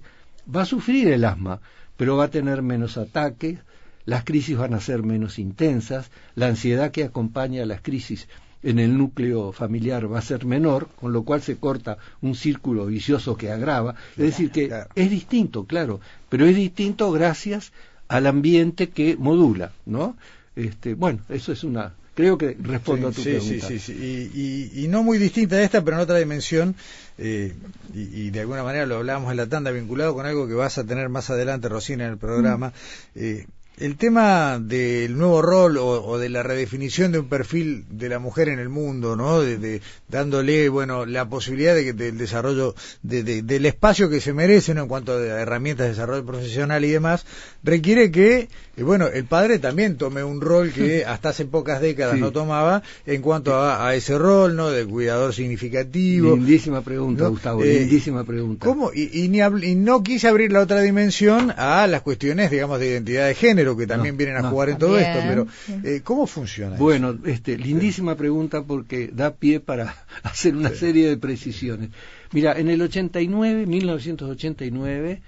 [0.53, 1.60] va a sufrir el asma,
[1.97, 3.60] pero va a tener menos ataques,
[4.05, 8.27] las crisis van a ser menos intensas, la ansiedad que acompaña a las crisis
[8.65, 12.88] en el núcleo familiar va a ser menor, con lo cual se corta un círculo
[12.88, 13.95] vicioso que agrava.
[14.17, 17.71] Es decir, que es distinto, claro, pero es distinto gracias
[18.08, 20.17] al ambiente que modula, ¿no?
[20.55, 23.67] Este, bueno, eso es una Creo que respondo a tu sí, pregunta.
[23.67, 24.32] Sí, sí, sí.
[24.34, 24.39] Y,
[24.80, 26.73] y, y, no muy distinta a esta, pero en otra dimensión,
[27.17, 27.54] eh,
[27.93, 30.78] y, y, de alguna manera lo hablábamos en la tanda, vinculado con algo que vas
[30.78, 32.69] a tener más adelante, Rosina, en el programa.
[32.69, 33.19] Mm.
[33.19, 38.09] Eh, el tema del nuevo rol o, o, de la redefinición de un perfil de
[38.09, 39.41] la mujer en el mundo, ¿no?
[39.41, 44.21] De, de dándole, bueno, la posibilidad de que del desarrollo de, de, del espacio que
[44.21, 44.83] se merece, ¿no?
[44.83, 47.25] En cuanto a herramientas de desarrollo profesional y demás,
[47.63, 52.15] requiere que, eh, bueno, el padre también tome un rol que hasta hace pocas décadas
[52.15, 52.21] sí.
[52.21, 54.69] no tomaba en cuanto a, a, ese rol, ¿no?
[54.69, 56.35] De cuidador significativo.
[56.35, 57.31] Lindísima pregunta, ¿no?
[57.31, 58.65] Gustavo, eh, lindísima pregunta.
[58.65, 58.91] ¿Cómo?
[58.93, 62.88] Y, y, ni y no quise abrir la otra dimensión a las cuestiones, digamos, de
[62.88, 65.47] identidad de género que también no, vienen a no, jugar en todo esto, pero
[65.84, 66.75] eh, ¿cómo funciona?
[66.75, 67.25] Bueno, eso?
[67.25, 68.17] este, lindísima sí.
[68.17, 70.78] pregunta porque da pie para hacer una sí.
[70.78, 71.89] serie de precisiones.
[72.32, 75.21] Mira, en el 89, 1989,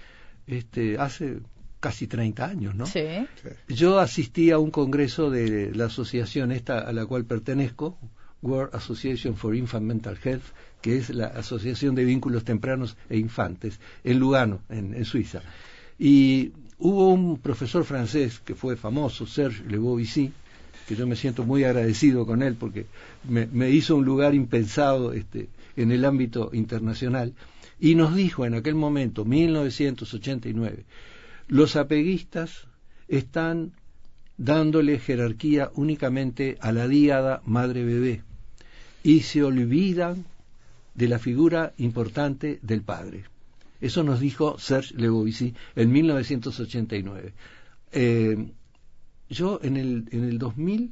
[0.47, 1.37] este, hace
[1.79, 2.85] casi 30 años, ¿no?
[2.85, 3.05] Sí.
[3.69, 7.97] Yo asistí a un congreso de la asociación esta a la cual pertenezco,
[8.41, 10.43] World Association for Infant Mental Health,
[10.81, 15.41] que es la Asociación de Vínculos Tempranos e Infantes, en Lugano, en, en Suiza.
[15.97, 20.31] Y hubo un profesor francés que fue famoso, Serge Le Bovici,
[20.87, 22.85] que yo me siento muy agradecido con él porque
[23.27, 27.33] me, me hizo un lugar impensado este, en el ámbito internacional,
[27.79, 30.85] y nos dijo en aquel momento, 1989,
[31.47, 32.67] los apeguistas
[33.07, 33.73] están
[34.37, 38.23] dándole jerarquía únicamente a la díada madre-bebé
[39.03, 40.25] y se olvidan
[40.95, 43.25] de la figura importante del padre.
[43.81, 47.33] Eso nos dijo Serge Lebovici en 1989.
[47.91, 48.51] Eh,
[49.29, 50.91] yo en el, en el 2000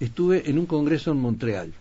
[0.00, 1.72] estuve en un congreso en Montreal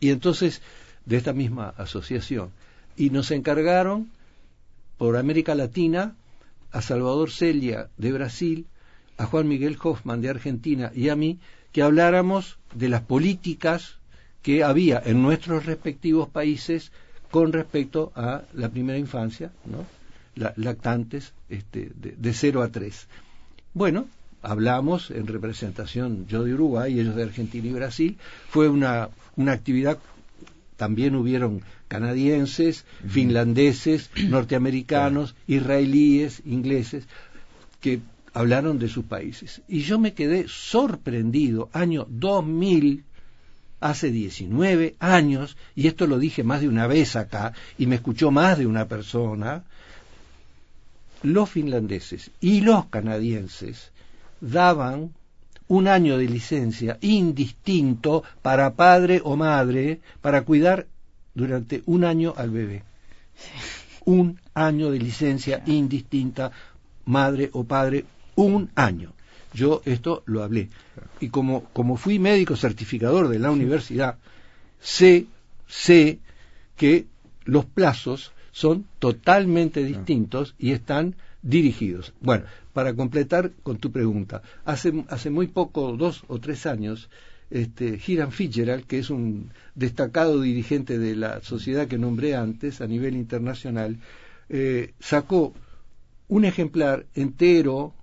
[0.00, 0.62] y entonces
[1.04, 2.50] de esta misma asociación
[2.96, 4.10] y nos encargaron
[4.98, 6.14] por América Latina
[6.72, 8.66] a Salvador Celia de Brasil,
[9.18, 11.38] a Juan Miguel Hoffman de Argentina y a mí
[11.72, 13.98] que habláramos de las políticas
[14.42, 16.92] que había en nuestros respectivos países
[17.30, 19.84] con respecto a la primera infancia, ¿no?
[20.34, 23.06] La, lactantes este, de, de 0 a 3.
[23.72, 24.06] Bueno,
[24.42, 28.18] hablamos en representación yo de Uruguay, ellos de Argentina y Brasil.
[28.48, 29.98] Fue una, una actividad,
[30.76, 37.04] también hubieron canadienses, finlandeses, norteamericanos, israelíes, ingleses,
[37.80, 38.00] que
[38.32, 39.62] hablaron de sus países.
[39.66, 43.04] Y yo me quedé sorprendido, año 2000,
[43.80, 48.30] hace 19 años, y esto lo dije más de una vez acá, y me escuchó
[48.30, 49.64] más de una persona,
[51.22, 53.90] los finlandeses y los canadienses
[54.40, 55.12] daban
[55.68, 60.86] un año de licencia indistinto para padre o madre para cuidar
[61.34, 62.82] durante un año al bebé.
[64.04, 66.52] Un año de licencia indistinta,
[67.04, 68.04] madre o padre,
[68.36, 69.15] un año.
[69.56, 70.68] Yo esto lo hablé.
[71.18, 74.18] Y como, como fui médico certificador de la universidad,
[74.78, 75.26] sé,
[75.66, 76.18] sé
[76.76, 77.06] que
[77.46, 82.12] los plazos son totalmente distintos y están dirigidos.
[82.20, 87.08] Bueno, para completar con tu pregunta, hace, hace muy poco, dos o tres años,
[87.50, 92.86] este, Hiram Fitzgerald, que es un destacado dirigente de la sociedad que nombré antes a
[92.86, 93.96] nivel internacional,
[94.50, 95.54] eh, sacó
[96.28, 97.94] un ejemplar entero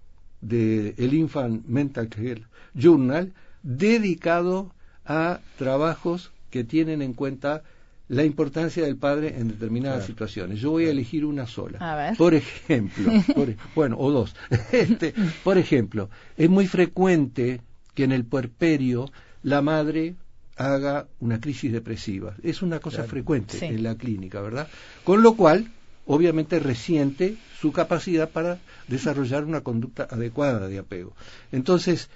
[0.43, 4.73] del de Infant Mental Health Journal dedicado
[5.05, 7.63] a trabajos que tienen en cuenta
[8.09, 10.07] la importancia del padre en determinadas claro.
[10.07, 10.59] situaciones.
[10.59, 12.13] Yo voy a elegir una sola.
[12.17, 14.35] Por ejemplo, por, bueno, o dos.
[14.71, 17.61] Este, por ejemplo, es muy frecuente
[17.93, 20.15] que en el puerperio la madre
[20.57, 22.35] haga una crisis depresiva.
[22.43, 23.09] Es una cosa claro.
[23.09, 23.65] frecuente sí.
[23.65, 24.67] en la clínica, ¿verdad?
[25.03, 25.71] Con lo cual,
[26.05, 31.13] obviamente, resiente su capacidad para desarrollar una conducta adecuada de apego.
[31.51, 32.09] Entonces,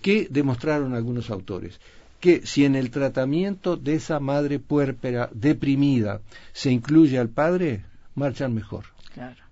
[0.00, 1.80] ¿qué demostraron algunos autores?
[2.22, 6.20] que si en el tratamiento de esa madre puérpera deprimida
[6.52, 7.82] se incluye al padre,
[8.14, 8.84] marchan mejor.
[9.12, 9.42] Claro.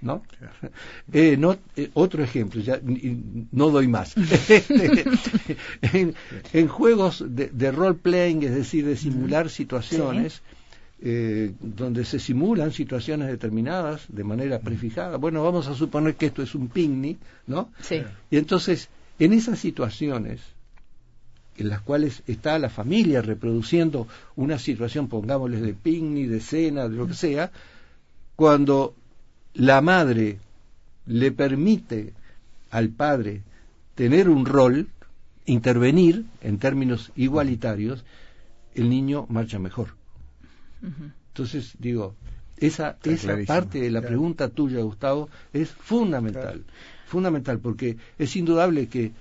[0.00, 0.22] ¿No?
[0.22, 0.54] Claro.
[1.12, 2.80] Eh, no eh, otro ejemplo, ya
[3.52, 4.14] no doy más.
[5.82, 6.14] en,
[6.54, 10.40] en, juegos de, de role-playing, es decir, de simular situaciones, sí.
[11.00, 15.16] Eh, donde se simulan situaciones determinadas de manera prefijada.
[15.16, 17.70] Bueno, vamos a suponer que esto es un picnic, ¿no?
[17.80, 18.02] Sí.
[18.32, 18.88] Y entonces,
[19.20, 20.40] en esas situaciones,
[21.56, 26.96] en las cuales está la familia reproduciendo una situación, pongámosles de picnic, de cena, de
[26.96, 27.52] lo que sea,
[28.34, 28.96] cuando
[29.54, 30.38] la madre
[31.06, 32.12] le permite
[32.70, 33.42] al padre
[33.94, 34.88] tener un rol,
[35.46, 38.04] intervenir en términos igualitarios,
[38.74, 39.96] el niño marcha mejor.
[40.82, 41.12] Uh -huh.
[41.28, 42.14] Entonces, digo,
[42.56, 44.08] esa, esa parte de la claro.
[44.08, 46.42] pregunta tuya, Gustavo, es fundamental.
[46.42, 46.60] Claro.
[47.06, 49.12] Fundamental, porque es indudable que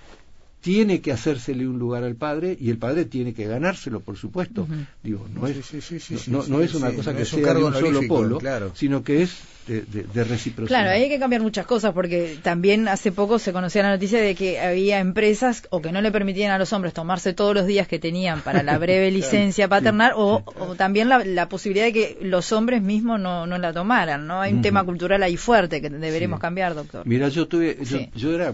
[0.61, 4.67] tiene que hacérsele un lugar al padre y el padre tiene que ganárselo, por supuesto.
[5.03, 7.11] Digo, no es, Sí, sí, sí, no, sí, no- sí, no es una sí, cosa
[7.11, 8.71] no que es un sea de un solo polo, claro.
[8.75, 9.37] sino que es
[9.67, 10.79] de, de- de reciprocidad.
[10.81, 14.33] Claro, hay que cambiar muchas cosas porque también hace poco se conocía la noticia de
[14.33, 17.87] que había empresas o que no le permitían a los hombres tomarse todos los días
[17.87, 22.17] que tenían para la breve licencia paternal o, o también la, la posibilidad de que
[22.21, 24.41] los hombres mismos no, no la tomaran, ¿no?
[24.41, 26.41] Hay un tema cultural ahí fuerte que deberemos Sí.
[26.41, 27.05] cambiar, doctor.
[27.05, 28.09] Mira, yo tuve, yo, Sí.
[28.15, 28.53] yo era,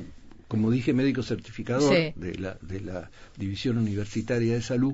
[0.53, 2.13] como dije, médico certificador Sí.
[2.15, 4.93] de, la, de la División Universitaria de Salud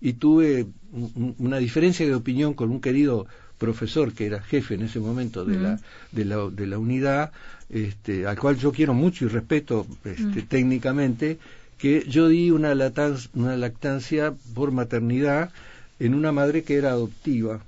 [0.00, 3.26] y tuve un- un- una diferencia de opinión con un querido
[3.58, 5.80] profesor que era jefe en ese momento de, la,
[6.12, 7.32] de, la, de la unidad,
[7.70, 10.46] este, al cual yo quiero mucho y respeto este, Mm.
[10.46, 11.38] técnicamente,
[11.76, 15.50] que yo di una, latan- una lactancia por maternidad
[15.98, 17.64] en una madre que era adoptiva.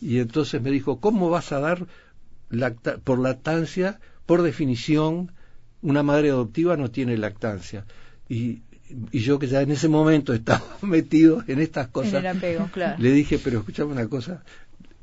[0.00, 1.84] Y entonces me dijo, ¿cómo vas a dar
[2.48, 3.98] lacta- por lactancia?
[4.24, 5.32] Por definición,
[5.90, 7.84] una madre adoptiva no tiene lactancia.
[8.28, 8.62] Y,
[9.12, 12.68] y yo que ya en ese momento estaba metido en estas En cosas, el apego,
[12.72, 12.96] claro.
[12.98, 14.42] le dije, pero escuchame una cosa,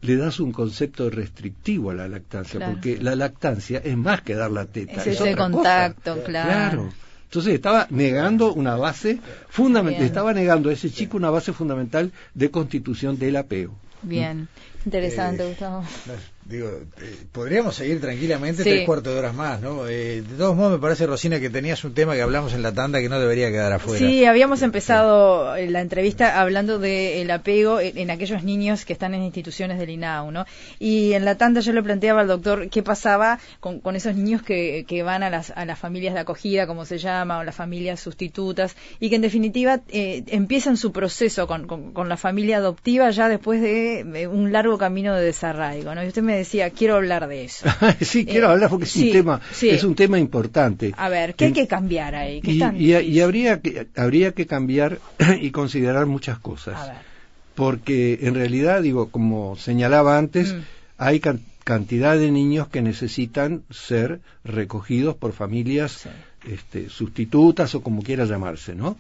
[0.02, 2.74] le das un concepto restrictivo a la lactancia, Claro.
[2.74, 4.94] porque la lactancia es más que dar la teta.
[5.02, 5.52] Es es ese cosa.
[5.52, 6.90] contacto, claro.
[7.26, 9.20] Entonces estaba negando una base
[9.50, 13.74] fundamental, estaba negando a ese chico una base fundamental de constitución del apego.
[14.04, 14.48] Bien,
[14.86, 15.84] interesante, Eh, Gustavo.
[16.46, 16.68] Digo,
[17.02, 18.70] eh, podríamos seguir tranquilamente Sí.
[18.70, 19.88] tres cuartos de horas más, ¿no?
[19.88, 22.74] Eh, de todos modos, me parece, Rosina, que tenías un tema que hablamos en la
[22.74, 23.98] tanda que no debería quedar afuera.
[23.98, 29.14] Sí, habíamos empezado eh, la entrevista hablando del apego en, en aquellos niños que están
[29.14, 30.46] en instituciones del INAU, ¿no?
[30.80, 34.42] Y en la tanda yo le planteaba al doctor qué pasaba con, con esos niños
[34.44, 37.56] que, que van a las, a las familias de acogida, como se llama, o las
[37.56, 42.58] familias sustitutas, y que en definitiva eh, empiezan su proceso con, con- con la familia
[42.58, 46.04] adoptiva ya después de un largo camino de desarraigo, ¿no?
[46.04, 47.66] Y usted me decía, quiero hablar de eso.
[48.02, 49.70] sí, quiero Eh, hablar porque es sí, un tema, sí.
[49.70, 50.94] es un tema importante.
[50.98, 52.42] A ver, ¿qué hay que cambiar ahí?
[52.42, 55.00] ¿Qué y, habría que habría que cambiar
[55.42, 56.80] y considerar muchas cosas.
[56.80, 57.14] A ver.
[57.56, 60.60] porque en realidad, digo, como señalaba antes, Mm.
[60.98, 66.10] hay can- cantidad de niños que necesitan ser recogidos por familias Sí.
[66.52, 68.98] este, sustitutas o como quiera llamarse, ¿no?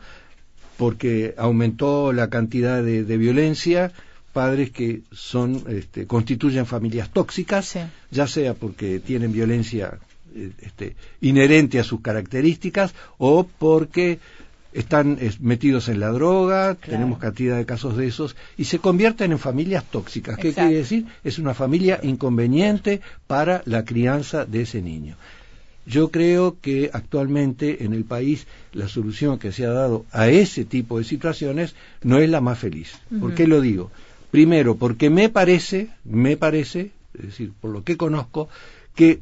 [0.77, 3.91] Porque aumentó la cantidad de, de violencia,
[4.34, 7.79] padres que son este, constituyen familias tóxicas, Sí.
[8.11, 9.99] ya sea porque tienen violencia
[10.36, 14.19] eh, este, inherente a sus características o porque
[14.73, 16.91] están eh, metidos en la droga, Claro.
[16.93, 20.36] tenemos cantidad de casos de esos, y se convierten en familias tóxicas.
[20.39, 20.67] ¿Qué Exacto.
[20.69, 21.05] quiere decir?
[21.23, 25.15] Es una familia inconveniente para la crianza de ese niño.
[25.86, 30.63] Yo creo que actualmente en el país la solución que se ha dado a ese
[30.65, 32.93] tipo de situaciones no es la más feliz.
[33.09, 33.36] ¿Por Ujú.
[33.36, 33.91] qué lo digo?
[34.34, 38.49] Primero, porque me parece, me parece, es decir, por lo que conozco,
[38.95, 39.21] que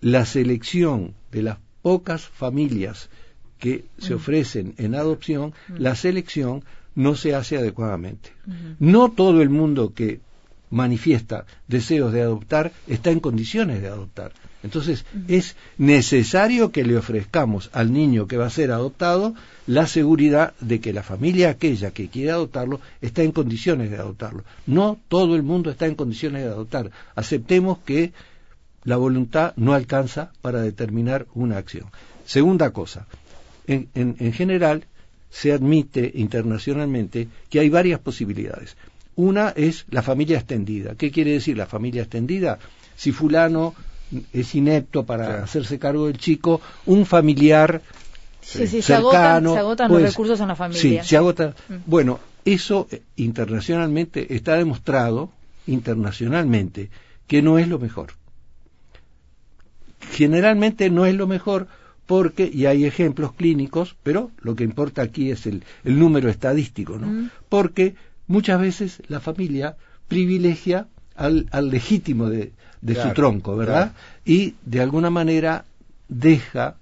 [0.00, 3.08] la selección de las pocas familias
[3.58, 6.64] que se ofrecen en adopción, la selección
[6.94, 8.30] no se hace adecuadamente.
[8.78, 10.20] No todo el mundo que
[10.68, 14.32] manifiesta deseos de adoptar está en condiciones de adoptar.
[14.66, 19.34] Entonces, es necesario que le ofrezcamos al niño que va a ser adoptado
[19.66, 24.44] la seguridad de que la familia aquella que quiere adoptarlo está en condiciones de adoptarlo.
[24.66, 26.90] No todo el mundo está en condiciones de adoptar.
[27.14, 28.12] Aceptemos que
[28.84, 31.86] la voluntad no alcanza para determinar una acción.
[32.26, 33.06] Segunda cosa,
[33.66, 34.84] en, en- en general
[35.30, 38.76] se admite internacionalmente que hay varias posibilidades.
[39.16, 40.94] Una es la familia extendida.
[40.94, 42.58] ¿Qué quiere decir la familia extendida?
[42.96, 43.74] Si fulano
[44.32, 45.44] es inepto para Claro.
[45.44, 47.82] hacerse cargo del chico, un familiar
[48.40, 51.02] Sí, sí, se cercano, agotan, se agotan pues, los recursos en la familia.
[51.02, 51.54] Sí, se agota.
[51.68, 51.74] Mm.
[51.86, 55.30] Bueno, eso eh, internacionalmente está demostrado,
[55.66, 56.90] internacionalmente,
[57.26, 58.12] que no es lo mejor.
[60.12, 61.66] Generalmente no es lo mejor
[62.06, 66.98] porque, y hay ejemplos clínicos, pero lo que importa aquí es el, el número estadístico,
[66.98, 67.08] ¿no?
[67.08, 67.30] Mm.
[67.48, 67.96] Porque
[68.28, 69.76] muchas veces la familia
[70.06, 70.86] privilegia
[71.16, 72.52] al, al legítimo de,
[72.86, 73.92] de Claro, su tronco, ¿verdad?
[74.24, 75.64] Y de alguna manera
[76.08, 76.74] deja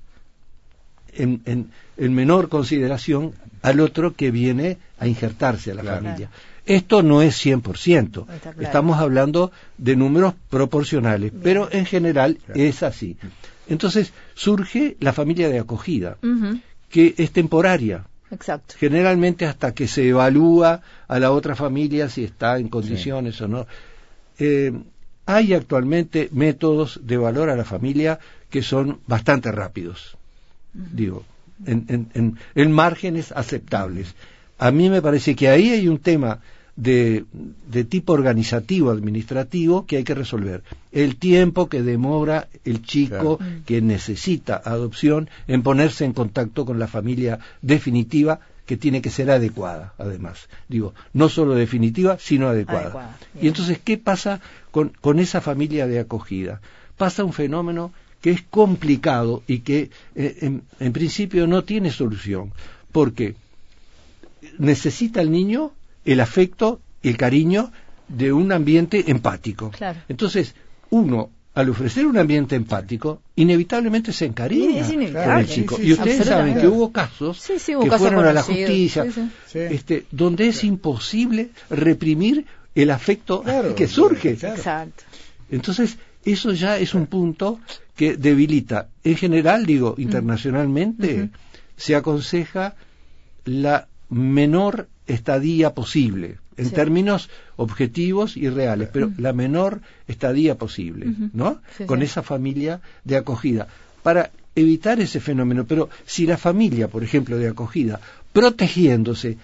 [1.12, 3.32] en, en- en menor consideración
[3.62, 6.02] al otro que viene a injertarse a la Claro.
[6.02, 6.30] familia.
[6.66, 8.62] Esto no es 100%, Está claro.
[8.62, 12.61] estamos hablando de números proporcionales, pero en general Claro.
[12.61, 13.16] es así.
[13.68, 16.16] Entonces surge la familia de acogida,
[16.90, 18.74] que es temporaria, Exacto.
[18.78, 23.66] generalmente hasta que se evalúa a la otra familia si está en condiciones o no.
[24.38, 24.72] Eh,
[25.27, 28.18] hay actualmente métodos de valor a la familia
[28.51, 30.16] que son bastante rápidos,
[30.72, 31.25] digo,
[31.66, 34.14] en, en- en- en márgenes aceptables.
[34.59, 36.41] A mí me parece que ahí hay un tema
[36.77, 37.25] de,
[37.70, 40.62] de tipo organizativo, administrativo, que hay que resolver.
[40.93, 46.89] El tiempo que demora el chico que necesita adopción en ponerse en contacto con la
[46.89, 50.49] familia definitiva que tiene que ser adecuada, además.
[50.69, 53.19] Digo, no solo definitiva, sino adecuada.
[53.41, 54.41] y entonces, ¿qué pasa
[54.71, 56.61] con, con, esa familia de acogida?
[56.97, 62.53] Pasa un fenómeno que es complicado y que eh, en, en, principio no tiene solución,
[62.91, 63.35] porque
[64.59, 65.73] necesita el niño
[66.05, 67.73] el afecto, el cariño
[68.09, 69.71] de un ambiente empático.
[70.09, 70.55] Entonces,
[70.91, 75.78] uno al ofrecer un ambiente empático, inevitablemente se encariña con el chico.
[75.80, 79.07] y ustedes saben que hubo casos que fueron a la justicia,
[79.52, 82.44] este, donde es imposible reprimir
[82.74, 83.44] el afecto
[83.76, 84.30] que surge.
[84.30, 85.05] Exacto.
[85.50, 87.61] Entonces, eso ya es un punto
[87.94, 88.88] que debilita.
[89.05, 91.30] En general, digo, internacionalmente,
[91.76, 92.74] se aconseja
[93.44, 101.61] la menor estadía posible en términos objetivos y reales, pero la menor estadía posible, ¿no?
[101.86, 103.68] Con esa familia de acogida
[104.02, 105.64] para evitar ese fenómeno.
[105.66, 108.00] Pero si la familia, por ejemplo, de acogida,
[108.32, 109.38] protegiéndose,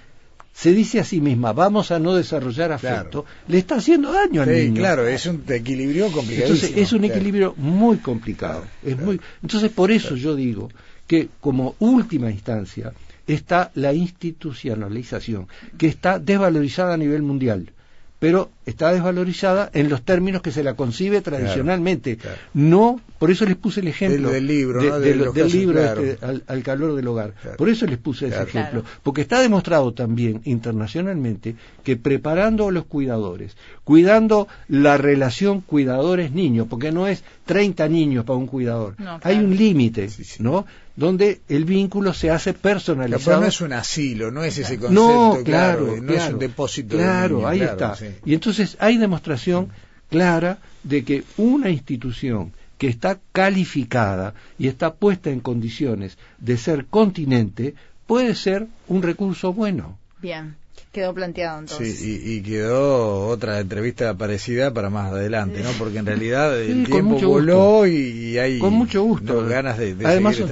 [0.53, 4.53] se dice a sí misma, vamos a no desarrollar afecto, le está haciendo daño al
[4.53, 4.81] niño.
[4.81, 6.53] Claro, es un equilibrio complicado.
[6.53, 8.65] Entonces, es un equilibrio muy complicado.
[8.85, 10.69] es muy, entonces, por eso yo digo
[11.07, 12.93] que como última instancia,
[13.27, 15.49] está la institucionalización,
[15.79, 17.73] que está desvalorizada a nivel mundial
[18.21, 22.19] pero está desvalorizada en los términos que se la concibe tradicionalmente.
[22.53, 27.09] No, por eso les puse el ejemplo del, libro, del libro este, al, calor del
[27.09, 27.33] hogar.
[27.57, 32.85] Por eso les puse ese ejemplo, porque está demostrado también internacionalmente que preparando a los
[32.85, 39.57] cuidadores, cuidando la relación cuidadores-niños, porque no es 30 niños para un cuidador, hay un
[39.57, 40.09] límite,
[40.41, 40.67] ¿no?
[41.01, 43.25] Donde el vínculo se hace personalizado.
[43.25, 46.95] Pero no es un asilo, no es ese concepto, no, claro, no es un depósito
[46.99, 47.97] claro, ahí está.
[48.23, 49.71] Y entonces hay demostración
[50.11, 56.85] clara de que una institución que está calificada y está puesta en condiciones de ser
[56.85, 57.75] continente
[58.07, 59.99] puede ser un recurso bueno.
[60.21, 60.57] Bien.
[60.93, 62.01] Quedó planteado entonces.
[62.01, 65.71] Sí, y, quedó otra entrevista parecida para más adelante, ¿no?
[65.79, 70.43] Porque en realidad el tiempo voló y, hay con mucho gusto ganas de, Además,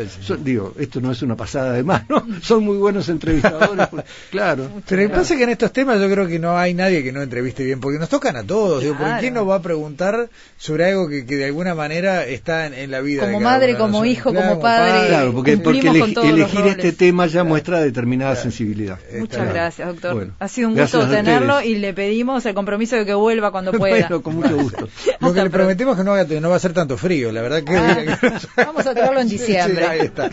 [0.44, 2.24] digo, esto no es una pasada de más, ¿no?
[2.42, 4.70] Son muy buenos entrevistadores, pues, claro.
[4.88, 7.64] Pero pasa que en estos temas yo creo que no hay nadie que no entreviste
[7.64, 8.80] bien, porque nos tocan a todos.
[8.80, 12.90] Digo, ¿por quién nos va a preguntar sobre algo que, de alguna manera está en,
[12.92, 13.22] la vida?
[13.22, 15.08] Como madre, como hijo, como padre.
[15.08, 19.00] Claro, porque, elegir este tema ya muestra determinada sensibilidad.
[19.18, 23.14] Muchas gracias, doctor ha sido un gusto tenerlo y le pedimos el compromiso de que
[23.14, 24.08] vuelva cuando pueda.
[24.20, 24.88] con mucho gusto.
[25.20, 27.62] Lo que le prometemos es que no, no va a ser tanto frío, la verdad
[27.62, 27.76] que...
[27.76, 29.86] Ah, vamos a traerlo en diciembre.
[29.86, 30.30] ahí está.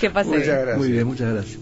[0.00, 1.58] que pase Muy bien, muchas gracias.